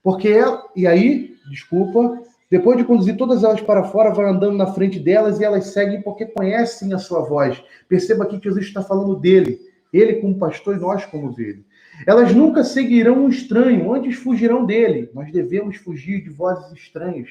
Porque 0.03 0.29
ela, 0.29 0.65
e 0.77 0.87
aí, 0.87 1.35
desculpa, 1.51 2.23
depois 2.49 2.79
de 2.79 2.85
conduzir 2.85 3.17
todas 3.17 3.43
elas 3.43 3.61
para 3.61 3.85
fora, 3.85 4.15
vai 4.15 4.31
andando 4.31 4.57
na 4.57 4.67
frente 4.67 5.01
delas 5.01 5.41
e 5.41 5.45
elas 5.45 5.67
seguem 5.67 6.01
porque 6.01 6.25
conhecem 6.25 6.95
a 6.95 6.99
sua 6.99 7.21
voz. 7.21 7.63
Perceba 7.89 8.25
aqui 8.25 8.39
que 8.39 8.49
Jesus 8.49 8.67
está 8.67 8.81
falando 8.81 9.17
dele, 9.17 9.59
ele 9.93 10.15
como 10.15 10.39
pastor 10.39 10.77
e 10.77 10.81
nós 10.81 11.05
como 11.05 11.29
ovelha. 11.29 11.65
Elas 12.07 12.33
nunca 12.35 12.65
seguirão 12.65 13.25
um 13.25 13.29
estranho, 13.29 13.93
antes 13.93 14.17
fugirão 14.17 14.65
dele. 14.65 15.11
Nós 15.13 15.31
devemos 15.31 15.77
fugir 15.77 16.23
de 16.23 16.31
vozes 16.31 16.73
estranhas 16.73 17.29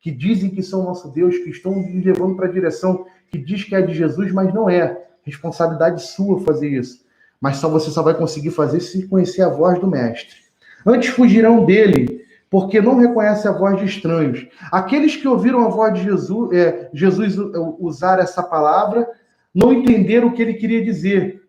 que 0.00 0.10
dizem 0.10 0.50
que 0.50 0.62
são 0.62 0.84
nosso 0.84 1.08
Deus, 1.12 1.36
que 1.38 1.50
estão 1.50 1.74
nos 1.74 2.04
levando 2.04 2.36
para 2.36 2.46
a 2.46 2.52
direção 2.52 3.04
que 3.30 3.36
diz 3.36 3.64
que 3.64 3.74
é 3.74 3.82
de 3.82 3.92
Jesus, 3.92 4.32
mas 4.32 4.54
não 4.54 4.70
é. 4.70 5.06
Responsabilidade 5.24 6.02
sua 6.02 6.40
fazer 6.40 6.68
isso 6.68 7.07
mas 7.40 7.56
só 7.56 7.68
você 7.68 7.90
só 7.90 8.02
vai 8.02 8.14
conseguir 8.14 8.50
fazer 8.50 8.80
se 8.80 9.06
conhecer 9.08 9.42
a 9.42 9.48
voz 9.48 9.78
do 9.80 9.86
mestre. 9.86 10.36
Antes 10.84 11.10
fugirão 11.10 11.64
dele, 11.64 12.24
porque 12.50 12.80
não 12.80 12.96
reconhecem 12.96 13.50
a 13.50 13.54
voz 13.54 13.78
de 13.78 13.84
estranhos. 13.84 14.46
Aqueles 14.72 15.16
que 15.16 15.28
ouviram 15.28 15.64
a 15.64 15.68
voz 15.68 15.94
de 15.94 16.02
Jesus, 16.02 16.52
é, 16.52 16.90
Jesus 16.92 17.36
usar 17.78 18.18
essa 18.18 18.42
palavra, 18.42 19.06
não 19.54 19.72
entenderam 19.72 20.28
o 20.28 20.32
que 20.32 20.42
ele 20.42 20.54
queria 20.54 20.84
dizer. 20.84 21.42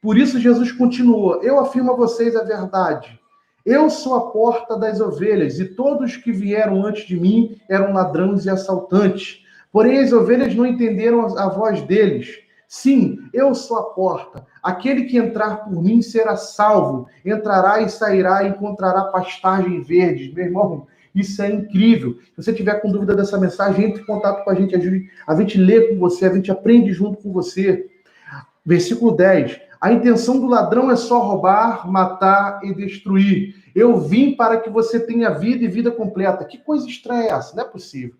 Por 0.00 0.18
isso 0.18 0.38
Jesus 0.38 0.70
continuou: 0.70 1.42
Eu 1.42 1.58
afirmo 1.58 1.92
a 1.92 1.96
vocês 1.96 2.36
a 2.36 2.44
verdade. 2.44 3.18
Eu 3.64 3.88
sou 3.88 4.14
a 4.16 4.30
porta 4.30 4.78
das 4.78 5.00
ovelhas, 5.00 5.58
e 5.58 5.64
todos 5.64 6.18
que 6.18 6.30
vieram 6.30 6.84
antes 6.84 7.06
de 7.06 7.18
mim 7.18 7.56
eram 7.68 7.94
ladrões 7.94 8.44
e 8.44 8.50
assaltantes. 8.50 9.42
Porém, 9.72 9.98
as 9.98 10.12
ovelhas 10.12 10.54
não 10.54 10.66
entenderam 10.66 11.38
a 11.38 11.48
voz 11.48 11.80
deles. 11.80 12.43
Sim, 12.76 13.20
eu 13.32 13.54
sou 13.54 13.78
a 13.78 13.84
porta. 13.90 14.44
Aquele 14.60 15.04
que 15.04 15.16
entrar 15.16 15.58
por 15.58 15.80
mim 15.80 16.02
será 16.02 16.34
salvo. 16.34 17.06
Entrará 17.24 17.80
e 17.80 17.88
sairá 17.88 18.42
e 18.42 18.48
encontrará 18.48 19.04
pastagem 19.04 19.80
verde. 19.80 20.32
Meu 20.34 20.46
irmão, 20.46 20.86
isso 21.14 21.40
é 21.40 21.52
incrível. 21.52 22.18
Se 22.34 22.42
você 22.42 22.52
tiver 22.52 22.80
com 22.80 22.90
dúvida 22.90 23.14
dessa 23.14 23.38
mensagem, 23.38 23.84
entre 23.84 24.02
em 24.02 24.04
contato 24.04 24.42
com 24.42 24.50
a 24.50 24.54
gente, 24.56 24.74
a 24.74 25.36
gente 25.36 25.56
lê 25.56 25.82
com 25.86 26.00
você, 26.00 26.26
a 26.26 26.34
gente 26.34 26.50
aprende 26.50 26.92
junto 26.92 27.22
com 27.22 27.32
você. 27.32 27.88
Versículo 28.66 29.16
10. 29.16 29.60
A 29.80 29.92
intenção 29.92 30.40
do 30.40 30.48
ladrão 30.48 30.90
é 30.90 30.96
só 30.96 31.20
roubar, 31.20 31.88
matar 31.88 32.58
e 32.64 32.74
destruir. 32.74 33.54
Eu 33.72 33.98
vim 33.98 34.34
para 34.34 34.56
que 34.56 34.68
você 34.68 34.98
tenha 34.98 35.30
vida 35.30 35.62
e 35.64 35.68
vida 35.68 35.92
completa. 35.92 36.44
Que 36.44 36.58
coisa 36.58 36.88
estranha 36.88 37.22
é 37.22 37.30
essa? 37.30 37.54
Não 37.54 37.62
é 37.62 37.68
possível. 37.68 38.16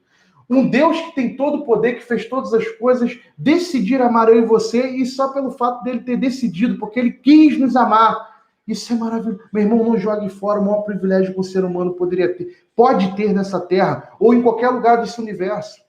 Um 0.48 0.68
Deus 0.68 1.00
que 1.00 1.14
tem 1.14 1.36
todo 1.36 1.58
o 1.58 1.64
poder, 1.64 1.94
que 1.94 2.04
fez 2.04 2.26
todas 2.26 2.52
as 2.52 2.66
coisas, 2.72 3.18
decidir 3.36 4.00
amar 4.02 4.28
eu 4.28 4.38
e 4.38 4.44
você, 4.44 4.86
e 4.88 5.06
só 5.06 5.32
pelo 5.32 5.50
fato 5.50 5.82
dele 5.82 6.00
ter 6.00 6.16
decidido, 6.16 6.78
porque 6.78 6.98
ele 6.98 7.12
quis 7.12 7.58
nos 7.58 7.76
amar. 7.76 8.34
Isso 8.66 8.92
é 8.92 8.96
maravilhoso. 8.96 9.40
Meu 9.52 9.62
irmão, 9.62 9.84
não 9.84 9.98
jogue 9.98 10.28
fora 10.28 10.60
o 10.60 10.64
maior 10.64 10.82
privilégio 10.82 11.34
que 11.34 11.40
o 11.40 11.44
ser 11.44 11.64
humano 11.64 11.94
poderia 11.94 12.32
ter, 12.34 12.56
pode 12.74 13.14
ter 13.16 13.32
nessa 13.32 13.60
terra, 13.60 14.10
ou 14.18 14.34
em 14.34 14.42
qualquer 14.42 14.68
lugar 14.68 15.00
desse 15.00 15.20
universo. 15.20 15.84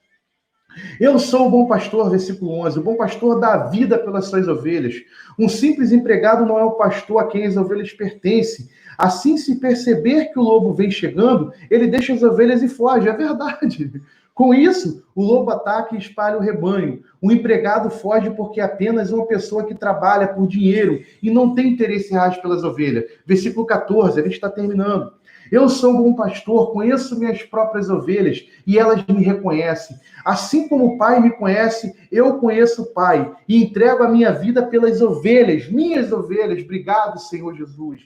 Eu 0.99 1.17
sou 1.17 1.47
o 1.47 1.49
bom 1.49 1.67
pastor, 1.67 2.09
versículo 2.09 2.51
11. 2.65 2.79
O 2.79 2.83
bom 2.83 2.95
pastor 2.95 3.39
dá 3.39 3.57
vida 3.67 3.97
pelas 3.97 4.25
suas 4.25 4.47
ovelhas. 4.47 4.95
Um 5.39 5.47
simples 5.47 5.91
empregado 5.91 6.45
não 6.45 6.59
é 6.59 6.63
o 6.63 6.71
pastor 6.71 7.19
a 7.19 7.27
quem 7.27 7.45
as 7.45 7.55
ovelhas 7.55 7.93
pertencem. 7.93 8.67
Assim, 8.97 9.37
se 9.37 9.55
perceber 9.55 10.25
que 10.25 10.39
o 10.39 10.43
lobo 10.43 10.73
vem 10.73 10.91
chegando, 10.91 11.53
ele 11.69 11.87
deixa 11.87 12.13
as 12.13 12.23
ovelhas 12.23 12.61
e 12.61 12.67
foge. 12.67 13.07
É 13.07 13.13
verdade. 13.13 14.01
Com 14.35 14.53
isso, 14.53 15.01
o 15.15 15.23
lobo 15.23 15.49
ataca 15.49 15.95
e 15.95 15.97
espalha 15.97 16.37
o 16.37 16.41
rebanho. 16.41 17.01
O 17.21 17.31
empregado 17.31 17.89
foge 17.89 18.29
porque 18.31 18.59
é 18.59 18.65
apenas 18.65 19.09
uma 19.09 19.25
pessoa 19.25 19.63
que 19.63 19.73
trabalha 19.73 20.27
por 20.27 20.45
dinheiro 20.45 21.01
e 21.23 21.31
não 21.31 21.55
tem 21.55 21.69
interesse 21.69 22.11
reais 22.11 22.35
pelas 22.39 22.61
ovelhas. 22.61 23.05
Versículo 23.25 23.65
14, 23.65 24.19
a 24.19 24.23
gente 24.23 24.33
está 24.33 24.49
terminando. 24.49 25.13
Eu 25.49 25.69
sou 25.69 25.93
um 25.93 26.03
bom 26.03 26.13
pastor, 26.15 26.73
conheço 26.73 27.17
minhas 27.17 27.43
próprias 27.43 27.89
ovelhas 27.89 28.45
e 28.67 28.77
elas 28.77 29.05
me 29.07 29.23
reconhecem. 29.23 29.95
Assim 30.25 30.67
como 30.67 30.85
o 30.85 30.97
Pai 30.97 31.21
me 31.21 31.29
conhece, 31.29 31.95
eu 32.11 32.37
conheço 32.37 32.81
o 32.81 32.93
Pai 32.93 33.33
e 33.47 33.63
entrego 33.63 34.03
a 34.03 34.09
minha 34.09 34.33
vida 34.33 34.65
pelas 34.65 35.01
ovelhas, 35.01 35.69
minhas 35.69 36.11
ovelhas. 36.11 36.61
Obrigado, 36.61 37.19
Senhor 37.19 37.55
Jesus. 37.55 38.01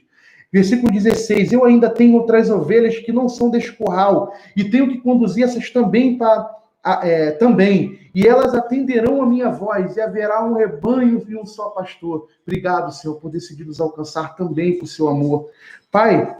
Versículo 0.52 0.92
16: 0.92 1.52
Eu 1.52 1.66
ainda 1.66 1.90
tenho 1.90 2.16
outras 2.16 2.50
ovelhas 2.50 2.98
que 2.98 3.12
não 3.12 3.30
são 3.30 3.50
deste 3.50 3.72
curral, 3.74 4.34
e 4.56 4.64
tenho 4.64 4.88
que 4.88 5.00
conduzir 5.00 5.44
essas 5.44 5.70
também 5.70 6.18
para. 6.18 6.58
É, 7.04 7.32
também, 7.32 8.00
e 8.16 8.26
elas 8.26 8.56
atenderão 8.56 9.22
a 9.22 9.26
minha 9.26 9.50
voz, 9.50 9.98
e 9.98 10.02
haverá 10.02 10.44
um 10.46 10.54
rebanho 10.54 11.22
e 11.28 11.36
um 11.36 11.46
só 11.46 11.70
pastor. 11.72 12.30
Obrigado, 12.48 12.94
Senhor, 12.94 13.16
por 13.16 13.30
decidir 13.30 13.66
nos 13.66 13.82
alcançar 13.82 14.34
também 14.34 14.80
o 14.82 14.88
seu 14.88 15.10
amor. 15.10 15.50
Pai, 15.92 16.38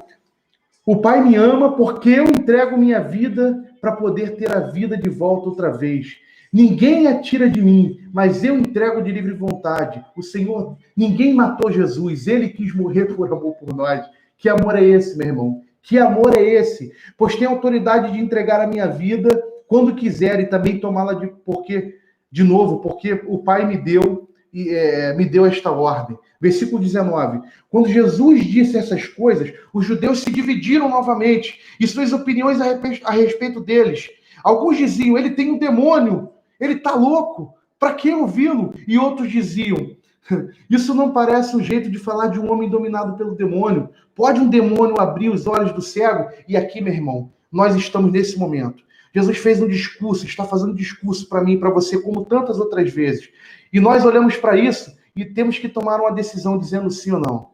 o 0.86 0.96
Pai 1.02 1.22
me 1.22 1.36
ama 1.36 1.76
porque 1.76 2.10
eu 2.10 2.24
entrego 2.24 2.78
minha 2.78 3.02
vida 3.02 3.64
para 3.82 3.92
poder 3.92 4.38
ter 4.38 4.52
a 4.52 4.62
vida 4.62 4.98
de 4.98 5.10
volta 5.10 5.50
outra 5.50 5.72
vez. 5.72 6.18
Ninguém 6.52 7.08
atira 7.08 7.48
de 7.50 7.62
mim, 7.62 8.00
mas 8.12 8.44
eu 8.44 8.58
entrego 8.58 9.04
de 9.04 9.12
livre 9.12 9.34
vontade. 9.34 10.04
O 10.18 10.24
Senhor, 10.24 10.78
ninguém 10.98 11.34
matou 11.34 11.72
Jesus, 11.72 12.28
ele 12.28 12.50
quis 12.50 12.74
morrer 12.76 13.06
por 13.06 13.32
amor 13.32 13.54
por 13.56 13.74
nós. 13.76 14.04
Que 14.38 14.50
amor 14.50 14.76
é 14.76 14.84
esse, 14.84 15.18
meu 15.18 15.28
irmão? 15.28 15.62
Que 15.82 16.00
amor 16.00 16.36
é 16.36 16.42
esse? 16.42 16.92
Pois 17.18 17.36
tem 17.36 17.48
autoridade 17.48 18.12
de 18.12 18.20
entregar 18.20 18.62
a 18.62 18.68
minha 18.68 18.88
vida 18.88 19.30
quando 19.68 19.96
quiser 19.96 20.40
e 20.40 20.48
também 20.48 20.80
tomá-la 20.80 21.14
de 21.14 21.28
porque 21.46 22.00
de 22.32 22.44
novo, 22.44 22.80
porque 22.80 23.22
o 23.28 23.40
Pai 23.40 23.66
me 23.66 23.78
deu 23.78 24.28
e 24.52 24.70
é, 24.70 25.14
me 25.14 25.26
deu 25.26 25.46
esta 25.46 25.72
ordem. 25.72 26.18
Versículo 26.42 26.82
19. 26.82 27.42
Quando 27.70 27.90
Jesus 27.90 28.44
disse 28.46 28.78
essas 28.78 29.06
coisas, 29.06 29.54
os 29.74 29.86
judeus 29.86 30.20
se 30.20 30.32
dividiram 30.32 30.90
novamente 30.90 31.60
e 31.80 31.88
suas 31.88 32.14
opiniões 32.14 32.60
a 32.62 33.12
respeito 33.12 33.60
deles. 33.60 34.10
Alguns 34.44 34.78
diziam: 34.78 35.18
ele 35.18 35.32
tem 35.32 35.52
um 35.52 35.60
demônio 35.60 36.30
ele 36.60 36.74
está 36.74 36.94
louco. 36.94 37.54
Para 37.80 37.94
que 37.94 38.12
ouvi-lo? 38.14 38.74
E 38.88 38.98
outros 38.98 39.32
diziam: 39.32 39.96
Isso 40.70 40.94
não 40.94 41.12
parece 41.12 41.56
um 41.56 41.64
jeito 41.64 41.90
de 41.90 41.98
falar 41.98 42.28
de 42.28 42.40
um 42.40 42.52
homem 42.52 42.70
dominado 42.70 43.16
pelo 43.16 43.36
demônio. 43.36 43.90
Pode 44.14 44.40
um 44.40 44.50
demônio 44.50 45.00
abrir 45.00 45.30
os 45.30 45.48
olhos 45.48 45.72
do 45.72 45.82
cego? 45.82 46.30
E 46.48 46.58
aqui, 46.58 46.82
meu 46.82 46.94
irmão, 46.94 47.32
nós 47.52 47.76
estamos 47.76 48.12
nesse 48.12 48.38
momento. 48.38 48.84
Jesus 49.16 49.38
fez 49.38 49.62
um 49.62 49.68
discurso, 49.68 50.26
está 50.26 50.46
fazendo 50.46 50.76
discurso 50.76 51.28
para 51.28 51.44
mim 51.44 51.54
e 51.54 51.58
para 51.58 51.70
você, 51.70 52.00
como 52.00 52.26
tantas 52.26 52.60
outras 52.60 52.92
vezes. 52.92 53.30
E 53.72 53.80
nós 53.80 54.06
olhamos 54.06 54.36
para 54.36 54.58
isso 54.58 54.96
e 55.16 55.26
temos 55.26 55.58
que 55.58 55.68
tomar 55.68 56.00
uma 56.00 56.12
decisão 56.12 56.58
dizendo 56.58 56.92
sim 56.92 57.12
ou 57.12 57.20
não. 57.20 57.50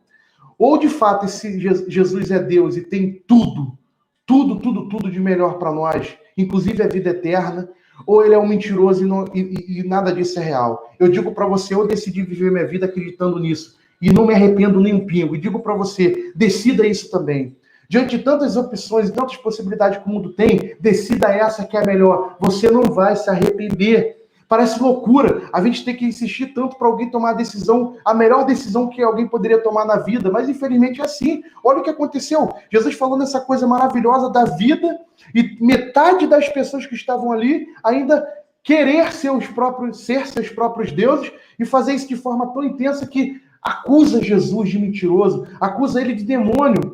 Ou 0.57 0.77
de 0.77 0.89
fato 0.89 1.25
esse 1.25 1.59
Jesus 1.59 2.31
é 2.31 2.39
Deus 2.39 2.77
e 2.77 2.81
tem 2.81 3.23
tudo, 3.27 3.77
tudo, 4.25 4.59
tudo, 4.59 4.89
tudo 4.89 5.11
de 5.11 5.19
melhor 5.19 5.57
para 5.57 5.71
nós, 5.71 6.17
inclusive 6.37 6.81
a 6.81 6.87
vida 6.87 7.09
eterna, 7.09 7.69
ou 8.05 8.25
ele 8.25 8.33
é 8.33 8.39
um 8.39 8.47
mentiroso 8.47 9.03
e, 9.03 9.07
não, 9.07 9.25
e, 9.33 9.79
e 9.79 9.83
nada 9.83 10.11
disso 10.11 10.39
é 10.39 10.43
real. 10.43 10.91
Eu 10.99 11.07
digo 11.07 11.31
para 11.31 11.45
você, 11.45 11.73
eu 11.73 11.87
decidi 11.87 12.21
viver 12.23 12.51
minha 12.51 12.67
vida 12.67 12.85
acreditando 12.85 13.39
nisso 13.39 13.75
e 14.01 14.11
não 14.11 14.25
me 14.25 14.33
arrependo 14.33 14.79
nem 14.79 14.93
um 14.93 15.05
pingo. 15.05 15.35
E 15.35 15.39
digo 15.39 15.59
para 15.59 15.75
você, 15.75 16.31
decida 16.35 16.85
isso 16.85 17.09
também. 17.09 17.55
Diante 17.87 18.17
de 18.17 18.23
tantas 18.23 18.57
opções 18.57 19.09
e 19.09 19.13
tantas 19.13 19.37
possibilidades 19.37 19.99
que 19.99 20.07
o 20.07 20.11
mundo 20.11 20.33
tem, 20.33 20.75
decida 20.79 21.27
essa 21.27 21.65
que 21.65 21.77
é 21.77 21.81
a 21.81 21.85
melhor. 21.85 22.35
Você 22.39 22.69
não 22.69 22.83
vai 22.83 23.15
se 23.15 23.29
arrepender. 23.29 24.24
Parece 24.55 24.81
loucura 24.81 25.49
a 25.51 25.61
gente 25.61 25.83
ter 25.83 25.95
que 25.95 26.05
insistir 26.05 26.53
tanto 26.53 26.77
para 26.77 26.87
alguém 26.87 27.09
tomar 27.09 27.31
a 27.31 27.33
decisão, 27.33 27.97
a 28.05 28.13
melhor 28.13 28.45
decisão 28.45 28.87
que 28.87 29.03
alguém 29.03 29.27
poderia 29.27 29.61
tomar 29.61 29.83
na 29.83 29.97
vida, 29.97 30.31
mas 30.31 30.47
infelizmente 30.47 31.01
é 31.01 31.03
assim. 31.03 31.43
Olha 31.61 31.79
o 31.79 31.83
que 31.83 31.89
aconteceu. 31.89 32.49
Jesus 32.71 32.95
falando 32.95 33.23
essa 33.23 33.41
coisa 33.41 33.67
maravilhosa 33.67 34.29
da 34.29 34.45
vida 34.45 34.97
e 35.33 35.57
metade 35.59 36.25
das 36.25 36.47
pessoas 36.47 36.85
que 36.85 36.95
estavam 36.95 37.33
ali 37.33 37.67
ainda 37.83 38.25
querer 38.63 39.11
ser 39.11 39.29
os 39.29 39.45
próprios, 39.45 40.05
ser 40.05 40.25
seus 40.25 40.47
próprios 40.47 40.89
deuses 40.89 41.33
e 41.59 41.65
fazer 41.65 41.93
isso 41.93 42.07
de 42.07 42.15
forma 42.15 42.53
tão 42.53 42.63
intensa 42.63 43.05
que 43.05 43.41
acusa 43.61 44.23
Jesus 44.23 44.69
de 44.69 44.79
mentiroso, 44.79 45.45
acusa 45.59 45.99
ele 45.99 46.13
de 46.13 46.23
demônio. 46.23 46.84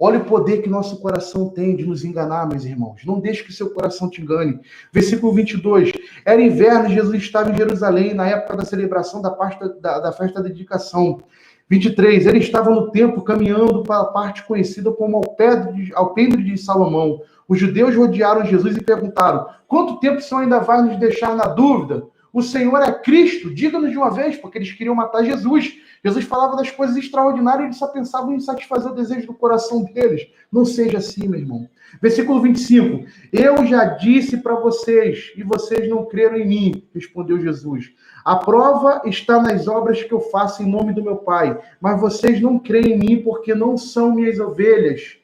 Olha 0.00 0.20
o 0.20 0.24
poder 0.24 0.62
que 0.62 0.68
nosso 0.68 1.00
coração 1.00 1.48
tem 1.48 1.74
de 1.74 1.84
nos 1.84 2.04
enganar, 2.04 2.48
meus 2.48 2.64
irmãos. 2.64 3.04
Não 3.04 3.18
deixe 3.18 3.42
que 3.42 3.52
seu 3.52 3.70
coração 3.70 4.08
te 4.08 4.22
engane. 4.22 4.60
Versículo 4.92 5.32
22. 5.32 5.92
Era 6.24 6.40
inverno, 6.40 6.88
Jesus 6.88 7.20
estava 7.20 7.50
em 7.50 7.56
Jerusalém 7.56 8.14
na 8.14 8.28
época 8.28 8.58
da 8.58 8.64
celebração 8.64 9.20
da, 9.20 9.30
da, 9.80 9.98
da 9.98 10.12
festa 10.12 10.40
da 10.40 10.48
dedicação. 10.48 11.20
23. 11.68 12.26
Ele 12.26 12.38
estava 12.38 12.70
no 12.70 12.92
templo 12.92 13.22
caminhando 13.22 13.82
para 13.82 14.02
a 14.02 14.06
parte 14.06 14.44
conhecida 14.44 14.92
como 14.92 15.20
Alpendre 15.94 16.44
de 16.44 16.56
Salomão. 16.56 17.20
Os 17.48 17.58
judeus 17.58 17.96
rodearam 17.96 18.44
Jesus 18.44 18.76
e 18.76 18.82
perguntaram: 18.82 19.46
Quanto 19.66 19.98
tempo 19.98 20.18
o 20.18 20.22
Senhor 20.22 20.42
ainda 20.42 20.60
vai 20.60 20.80
nos 20.80 20.96
deixar 20.96 21.34
na 21.34 21.48
dúvida? 21.48 22.06
O 22.38 22.42
Senhor 22.42 22.80
é 22.82 22.92
Cristo? 22.92 23.52
Diga-nos 23.52 23.90
de 23.90 23.96
uma 23.96 24.12
vez, 24.12 24.36
porque 24.36 24.58
eles 24.58 24.70
queriam 24.70 24.94
matar 24.94 25.24
Jesus. 25.24 25.76
Jesus 26.04 26.24
falava 26.24 26.54
das 26.54 26.70
coisas 26.70 26.96
extraordinárias 26.96 27.64
eles 27.64 27.76
só 27.78 27.88
pensavam 27.88 28.32
em 28.32 28.38
satisfazer 28.38 28.92
o 28.92 28.94
desejo 28.94 29.26
do 29.26 29.34
coração 29.34 29.82
deles. 29.82 30.24
Não 30.52 30.64
seja 30.64 30.98
assim, 30.98 31.26
meu 31.26 31.40
irmão. 31.40 31.68
Versículo 32.00 32.40
25. 32.40 33.04
Eu 33.32 33.66
já 33.66 33.86
disse 33.86 34.36
para 34.36 34.54
vocês 34.54 35.32
e 35.36 35.42
vocês 35.42 35.88
não 35.88 36.06
creram 36.06 36.36
em 36.36 36.46
mim, 36.46 36.88
respondeu 36.94 37.40
Jesus. 37.40 37.90
A 38.24 38.36
prova 38.36 39.02
está 39.04 39.42
nas 39.42 39.66
obras 39.66 40.00
que 40.04 40.12
eu 40.12 40.20
faço 40.20 40.62
em 40.62 40.70
nome 40.70 40.92
do 40.92 41.02
meu 41.02 41.16
Pai, 41.16 41.60
mas 41.80 42.00
vocês 42.00 42.40
não 42.40 42.56
creem 42.56 42.92
em 42.92 42.98
mim 42.98 43.22
porque 43.24 43.52
não 43.52 43.76
são 43.76 44.14
minhas 44.14 44.38
ovelhas. 44.38 45.16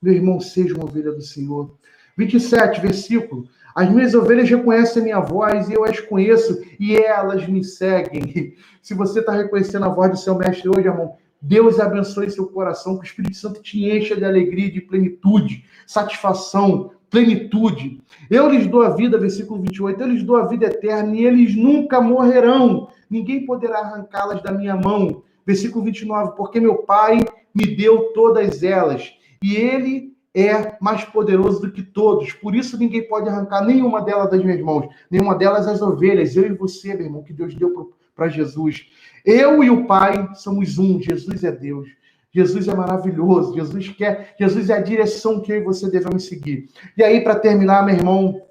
Meu 0.00 0.14
irmão, 0.14 0.40
seja 0.40 0.74
uma 0.74 0.84
ovelha 0.84 1.12
do 1.12 1.20
Senhor. 1.20 1.76
27, 2.16 2.80
versículo. 2.80 3.46
As 3.74 3.90
minhas 3.90 4.14
ovelhas 4.14 4.48
reconhecem 4.48 5.02
a 5.02 5.04
minha 5.04 5.20
voz 5.20 5.68
e 5.68 5.72
eu 5.72 5.84
as 5.84 5.98
conheço 5.98 6.62
e 6.78 6.96
elas 6.96 7.46
me 7.48 7.64
seguem. 7.64 8.54
Se 8.80 8.94
você 8.94 9.20
está 9.20 9.32
reconhecendo 9.32 9.84
a 9.84 9.88
voz 9.88 10.10
do 10.12 10.16
seu 10.16 10.36
mestre 10.36 10.68
hoje, 10.68 10.86
irmão, 10.86 11.16
Deus 11.42 11.80
abençoe 11.80 12.30
seu 12.30 12.46
coração, 12.46 12.96
que 12.96 13.02
o 13.02 13.06
Espírito 13.06 13.36
Santo 13.36 13.60
te 13.60 13.84
encha 13.84 14.16
de 14.16 14.24
alegria, 14.24 14.70
de 14.70 14.80
plenitude, 14.80 15.64
satisfação, 15.86 16.92
plenitude. 17.10 18.00
Eu 18.30 18.48
lhes 18.48 18.66
dou 18.66 18.82
a 18.82 18.90
vida, 18.90 19.18
versículo 19.18 19.60
28, 19.60 20.00
eu 20.00 20.08
lhes 20.08 20.22
dou 20.22 20.36
a 20.36 20.46
vida 20.46 20.66
eterna 20.66 21.14
e 21.14 21.26
eles 21.26 21.54
nunca 21.54 22.00
morrerão. 22.00 22.88
Ninguém 23.10 23.44
poderá 23.44 23.80
arrancá-las 23.80 24.42
da 24.42 24.52
minha 24.52 24.76
mão. 24.76 25.22
Versículo 25.44 25.84
29, 25.84 26.34
porque 26.36 26.58
meu 26.58 26.76
Pai 26.76 27.18
me 27.54 27.76
deu 27.76 28.12
todas 28.14 28.62
elas 28.62 29.12
e 29.42 29.54
ele 29.56 30.13
é 30.34 30.76
mais 30.80 31.04
poderoso 31.04 31.60
do 31.60 31.70
que 31.70 31.82
todos. 31.82 32.32
Por 32.32 32.54
isso 32.54 32.76
ninguém 32.76 33.06
pode 33.06 33.28
arrancar 33.28 33.64
nenhuma 33.64 34.02
delas 34.02 34.30
das 34.30 34.42
minhas 34.42 34.60
mãos, 34.60 34.88
nenhuma 35.08 35.36
delas 35.36 35.68
as 35.68 35.80
ovelhas. 35.80 36.34
Eu 36.34 36.46
e 36.46 36.52
você, 36.54 36.92
meu 36.94 37.06
irmão, 37.06 37.22
que 37.22 37.32
Deus 37.32 37.54
deu 37.54 37.92
para 38.16 38.28
Jesus. 38.28 38.86
Eu 39.24 39.62
e 39.62 39.70
o 39.70 39.86
Pai 39.86 40.28
somos 40.34 40.76
um. 40.76 41.00
Jesus 41.00 41.44
é 41.44 41.52
Deus. 41.52 41.88
Jesus 42.32 42.66
é 42.66 42.74
maravilhoso. 42.74 43.54
Jesus 43.54 43.88
quer. 43.90 44.34
Jesus 44.38 44.68
é 44.68 44.74
a 44.74 44.82
direção 44.82 45.40
que 45.40 45.52
eu 45.52 45.56
e 45.56 45.64
você 45.64 45.88
devemos 45.88 46.24
seguir. 46.24 46.68
E 46.96 47.04
aí, 47.04 47.20
para 47.22 47.36
terminar, 47.36 47.86
meu 47.86 47.94
irmão, 47.94 48.42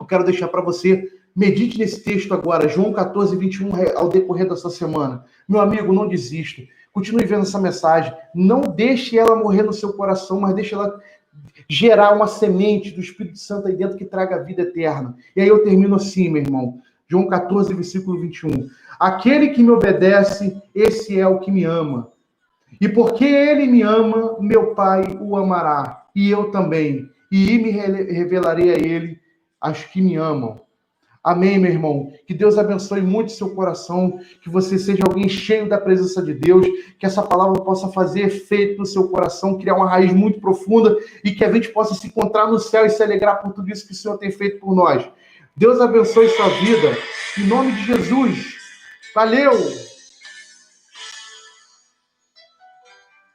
eu 0.00 0.06
quero 0.06 0.24
deixar 0.24 0.48
para 0.48 0.60
você. 0.60 1.08
Medite 1.34 1.78
nesse 1.78 2.02
texto 2.02 2.34
agora, 2.34 2.68
João 2.68 2.92
14, 2.92 3.36
21, 3.36 3.70
ao 3.96 4.08
decorrer 4.08 4.48
da 4.48 4.56
sua 4.56 4.70
semana. 4.70 5.24
Meu 5.48 5.60
amigo, 5.60 5.92
não 5.92 6.08
desista. 6.08 6.60
Continue 6.92 7.24
vendo 7.24 7.42
essa 7.42 7.60
mensagem. 7.60 8.12
Não 8.34 8.62
deixe 8.62 9.16
ela 9.16 9.36
morrer 9.36 9.62
no 9.62 9.72
seu 9.72 9.92
coração, 9.92 10.40
mas 10.40 10.54
deixe 10.54 10.74
ela 10.74 11.00
gerar 11.68 12.12
uma 12.12 12.26
semente 12.26 12.90
do 12.90 13.00
Espírito 13.00 13.38
Santo 13.38 13.68
aí 13.68 13.76
dentro 13.76 13.96
que 13.96 14.04
traga 14.04 14.36
a 14.36 14.42
vida 14.42 14.62
eterna. 14.62 15.16
E 15.34 15.40
aí 15.40 15.48
eu 15.48 15.62
termino 15.62 15.96
assim, 15.96 16.28
meu 16.28 16.42
irmão. 16.42 16.80
João 17.08 17.26
14, 17.26 17.74
versículo 17.74 18.20
21. 18.20 18.68
Aquele 18.98 19.48
que 19.48 19.62
me 19.62 19.70
obedece, 19.70 20.60
esse 20.74 21.18
é 21.18 21.26
o 21.26 21.40
que 21.40 21.50
me 21.50 21.64
ama. 21.64 22.12
E 22.80 22.88
porque 22.88 23.24
ele 23.24 23.66
me 23.66 23.82
ama, 23.82 24.36
meu 24.40 24.74
Pai 24.74 25.18
o 25.20 25.36
amará, 25.36 26.06
e 26.14 26.30
eu 26.30 26.50
também. 26.50 27.08
E 27.30 27.58
me 27.58 27.70
revelarei 27.70 28.72
a 28.72 28.78
ele 28.78 29.18
as 29.60 29.84
que 29.84 30.00
me 30.00 30.16
amam. 30.16 30.60
Amém, 31.22 31.58
meu 31.58 31.70
irmão. 31.70 32.10
Que 32.26 32.32
Deus 32.32 32.56
abençoe 32.56 33.02
muito 33.02 33.32
seu 33.32 33.54
coração, 33.54 34.18
que 34.42 34.48
você 34.48 34.78
seja 34.78 35.02
alguém 35.06 35.28
cheio 35.28 35.68
da 35.68 35.78
presença 35.78 36.22
de 36.22 36.32
Deus, 36.32 36.66
que 36.98 37.04
essa 37.04 37.22
palavra 37.22 37.62
possa 37.62 37.88
fazer 37.88 38.22
efeito 38.22 38.78
no 38.78 38.86
seu 38.86 39.08
coração, 39.08 39.58
criar 39.58 39.74
uma 39.74 39.88
raiz 39.88 40.12
muito 40.14 40.40
profunda 40.40 40.96
e 41.22 41.32
que 41.32 41.44
a 41.44 41.52
gente 41.52 41.68
possa 41.68 41.94
se 41.94 42.06
encontrar 42.06 42.46
no 42.46 42.58
céu 42.58 42.86
e 42.86 42.90
se 42.90 43.02
alegrar 43.02 43.42
por 43.42 43.52
tudo 43.52 43.70
isso 43.70 43.86
que 43.86 43.92
o 43.92 43.96
Senhor 43.96 44.16
tem 44.16 44.30
feito 44.30 44.58
por 44.60 44.74
nós. 44.74 45.06
Deus 45.54 45.78
abençoe 45.80 46.28
sua 46.30 46.48
vida. 46.48 46.96
Em 47.38 47.46
nome 47.46 47.72
de 47.72 47.84
Jesus. 47.84 48.54
Valeu! 49.14 49.89